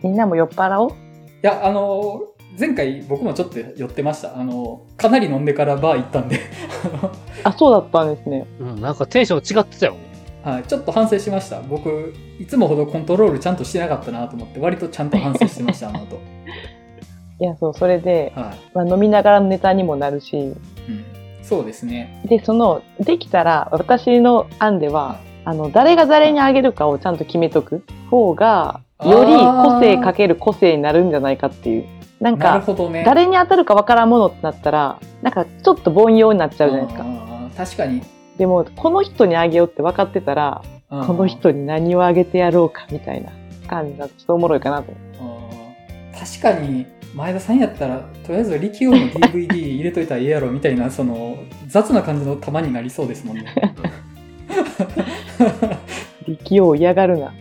[0.03, 0.93] みんなも酔っ払おうい
[1.41, 2.21] や、あの、
[2.59, 4.37] 前回僕もちょっと寄ってました。
[4.37, 6.39] あの、かなり飲んでからバー行ったんで、
[7.43, 8.47] あ、そうだったんですね。
[8.59, 9.95] うん、なんかテンション違ってたよ。
[10.43, 11.61] はい、ちょっと反省しました。
[11.61, 16.19] 僕、いつもほどコントロールちゃんとしてなかったなと思って、割とちゃんと反省してました、 あの後。
[17.39, 20.47] いや、そう、それで、はまあ、飲みながらのネタにもなるし、い。
[20.47, 20.57] うん。
[21.43, 22.21] そうですね。
[22.25, 31.85] で、その、できたら、私の案では、あの、誰が誰にあげるかをちゃんと決めとく方が、より個性かける個性になるんじゃないかっていう。
[32.19, 33.03] なんか、ね。
[33.05, 37.05] 誰に当たるかわからんものってなったら、なんかちょっと凡庸になっちゃうじゃないですか。
[37.55, 38.01] 確かに。
[38.37, 43.29] でも、この人にあげようって分かってたら、うんこの人に何をあげてやろうかみたいな
[43.67, 44.93] 感じがちょっとおもろいかなと
[46.17, 51.37] 確かに、前田さんやったら、とりあえず力王の DVD 入れといたらええやろみたいな、その、
[51.67, 53.53] 雑な感じの玉になりそうですもんね。
[56.27, 57.33] 力を嫌がるな。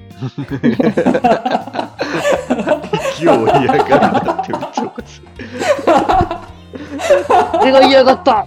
[3.17, 5.23] 勢を嫌がるなってめっちゃおかしい。
[7.61, 8.47] 俺が嫌がった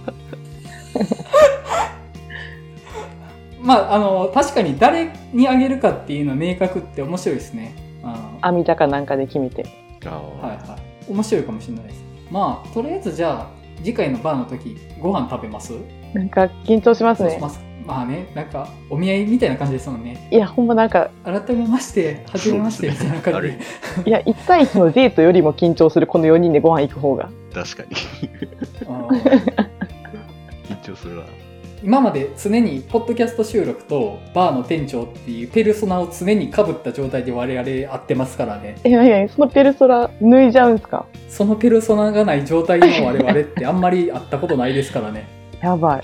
[3.62, 7.74] まあ、あの、確かに誰にあげるかっていうのは明確って面白いですね。
[8.02, 9.66] あー網高なんかで決めて。
[10.06, 11.12] あはいはい。
[11.12, 12.02] 面白いかもしれないです。
[12.30, 13.46] まあ、とりあえずじゃあ、
[13.76, 15.74] 次回のバーの時、ご飯食べます？
[16.14, 17.30] なんか緊張しますね。
[17.30, 17.60] そうします？
[17.86, 20.28] まあね、なんか、お見合いみたいな感じですもんね。
[20.30, 23.58] いや、ほんまなんか、改めまして、はじめまして、みたいな感じで。
[24.06, 27.30] いや、1対1のデートよりも緊張するこの4人でご飯行く方が。
[27.52, 27.90] 確かに。
[30.68, 31.22] 緊張するな。
[31.82, 38.76] 今まで常にポッドキャスト収録とバーの店長っていうペルソナを常に被った状態で我々会ってますからね。
[38.84, 41.06] え、なになにそのペルソナ脱いじゃうんすか？
[41.30, 45.26] そのペルソナがない状態の我々ってあんまり会ったことないですからね。
[45.62, 46.02] やばい。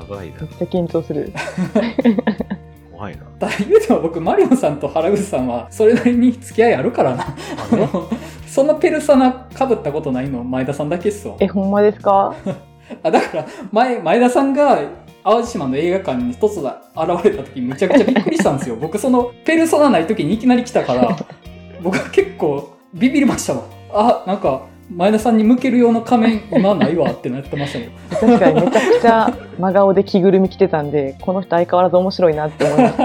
[0.00, 0.50] やばいなめっ。
[0.58, 1.32] ちゃ緊張する。
[2.92, 3.22] 怖いな。
[3.38, 7.24] だ言うても僕、マリオさんと原口さんはそれなりに付き合いあるからな。
[7.72, 7.88] あね
[8.46, 10.42] そのペルソナ被ったことないの？
[10.44, 11.34] 前田さんだけっすわ。
[11.40, 12.34] え、ほんまですか？
[13.02, 14.78] あだから前、前田さんが
[15.24, 18.76] 淡路島の映画館に一つだ現れた時めちゃくちゃびっくりしたんですよ。
[18.76, 21.16] 僕そのペルソナない時にいきなり来たから、
[21.82, 23.62] 僕は結構ビビりましたわ。
[23.92, 27.90] あ、なんか前田さんに向けるような仮面今ないわってなってましたね。
[28.10, 33.04] 確かにめちゃくちゃ真顔で着ぐるみ着てたんで、この人相変わらず面白いなって思いました。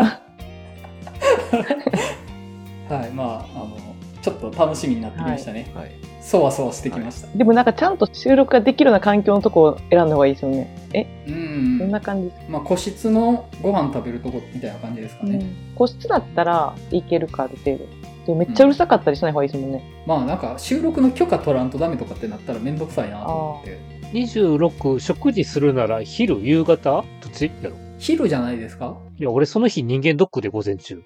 [2.96, 3.78] はい、まあ、あの、
[4.22, 5.72] ちょっと楽しみになってきましたね。
[5.74, 5.92] はい。
[6.22, 7.28] そわそわしてきました。
[7.36, 10.76] でもなんかちゃんと収録ができるような環境のとこを選んだ方がいいですよね。
[10.94, 11.78] え、うん。
[11.80, 15.38] どんな感じですか、まあ個室のご飯食べるとこみたいな感じですかね。
[15.38, 17.86] うん個室だったらいけるかある程度。
[18.26, 19.84] でもめっちゃうるさかったりしない方がいいですもんね。
[20.06, 23.80] まあなんか収録の許可取らんとダメとかってなったらめんどくさいなと思って。
[24.14, 26.78] 26、食事するなら昼、夕方？
[26.92, 27.04] どっ
[27.34, 27.76] ちやろ？
[27.98, 28.98] 昼じゃないですか？
[29.18, 31.02] いや、俺その日人間ドックで午前中。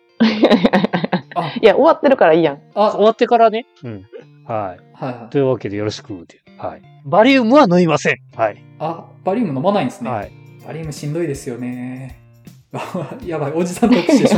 [1.36, 2.59] あ、 いや、終わってるからいいやん。
[2.74, 3.66] あ、終わってからね？
[3.84, 4.05] うん。
[4.45, 4.84] はい。
[4.93, 5.30] はいはい。
[5.30, 6.41] というわけでよろしくって。
[6.57, 6.82] はい。
[7.05, 8.18] バリウムは飲みません。
[8.36, 8.57] はい。
[8.80, 10.09] あ、バリウム飲まないんですね。
[10.09, 10.32] はい。
[10.66, 12.20] バリウムしんどいですよね。
[13.26, 14.38] やばい、おじさん特集でしょ。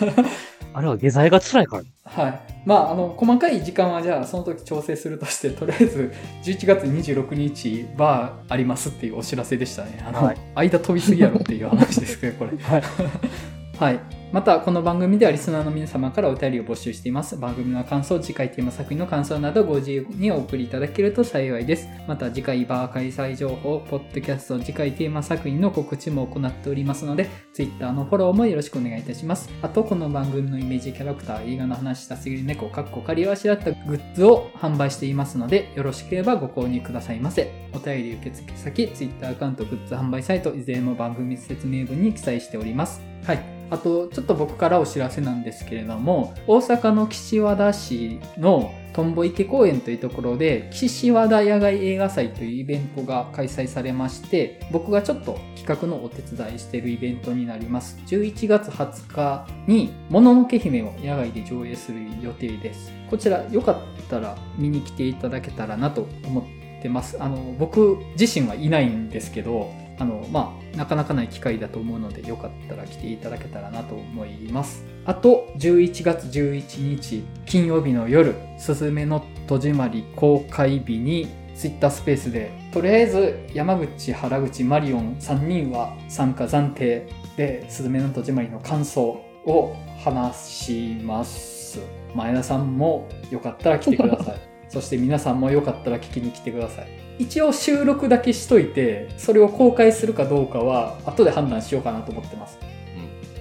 [0.74, 1.88] あれは下剤が辛いからね。
[2.04, 2.40] はい。
[2.64, 6.12] まあ、あの、細かい時間はじゃあ、その時調整するとして、 とりあえず、
[6.44, 10.02] 11月26日、バーありますっていうお知らせでしたね。
[10.06, 12.56] あの、はい間飛びすぎやろっていう話ですけど、これ。
[12.62, 12.82] はい。
[13.78, 14.21] はい。
[14.32, 17.36] また、この番組ではリスナーの皆様からお便りを募集しています。
[17.36, 21.86] 番組の感想、次回テーマ作品の感想などご自由にお送りいただけると幸いです。
[22.08, 29.50] また、次回バー開催情報、ポッドキャスト、次回テーマ作品の告知も行っておりますので、Twitter のフォローもよろしくお願いいたします。
[29.60, 37.52] あと、この番組のイメージキャラクター、映画の話したすぎる猫、かっこ仮をあしらったグッズを販売していますので、よろしければご購入くださいませ。
[37.74, 43.02] お便り受付先、Twitter アカウント、グッズ販売サイト、いずれも番組説明文に記載しております。
[43.26, 43.61] はい。
[43.72, 57.98] あと、ちょっと僕からお知らせなんですけれども、大阪の岸和田市のトンボ池公園というところで、岸和田野外映画祭というイベントが開催されまして、僕がちょっと企画のお手伝いしているイベントになります。
[58.08, 62.92] 11月20日に、もののけ姫を野外で上映する予定です。
[63.08, 63.76] こちら、よかっ
[64.10, 67.16] たら見に来ていただけたらなと思ってます。
[67.18, 69.72] あの、僕自身はいないんですけど、
[70.02, 74.84] あの、まあ、なかなかない機会だと思うので、よかったら来ていただけたらなと思います。
[75.04, 89.02] あと、11月11日、金曜日の夜、すずめの戸締まり公開日に、ツイッタースペースで、とりあえず山口、原口、マリオン3人は参加暫定で、すずめの戸締まりの感想
[89.46, 91.80] を話します。
[92.14, 94.40] 前田さんもよかったら来てください。
[94.68, 97.01] そして皆さんもよかったら聞きに来てください。
[97.18, 102.58] 一応収録だけしといて、それを公開するかどうかは後で判断しようかなと思ってます。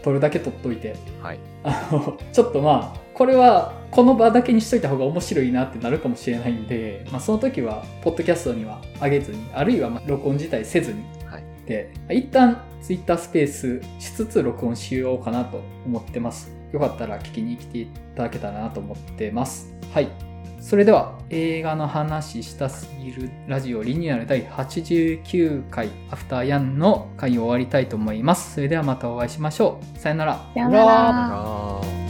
[0.04, 0.96] 撮るだけ撮っといて。
[1.22, 1.40] はい。
[1.64, 11.44] あの、ちょっとまあ、これはこの場だけにしといた方が面白いなってなるかもしれないんで、まあその時は、ポッドキャストには上げずに、あるいはまあ録音自体せずに、はい。
[11.66, 16.52] で、一旦ツイッタースペースしつつ録音しようかなと思ってます。
[16.72, 19.74] よかったら聞きに来ていただけたらなと思ってます。
[19.94, 20.31] はい。
[20.62, 28.54] それでは映画の話したすぎるラジオリニューアル第89回アフターヤンの回を終わりたいと思います。
[28.54, 30.00] それではまたお会いしましょう。
[30.00, 30.36] さよなら。
[30.54, 32.01] さよなら。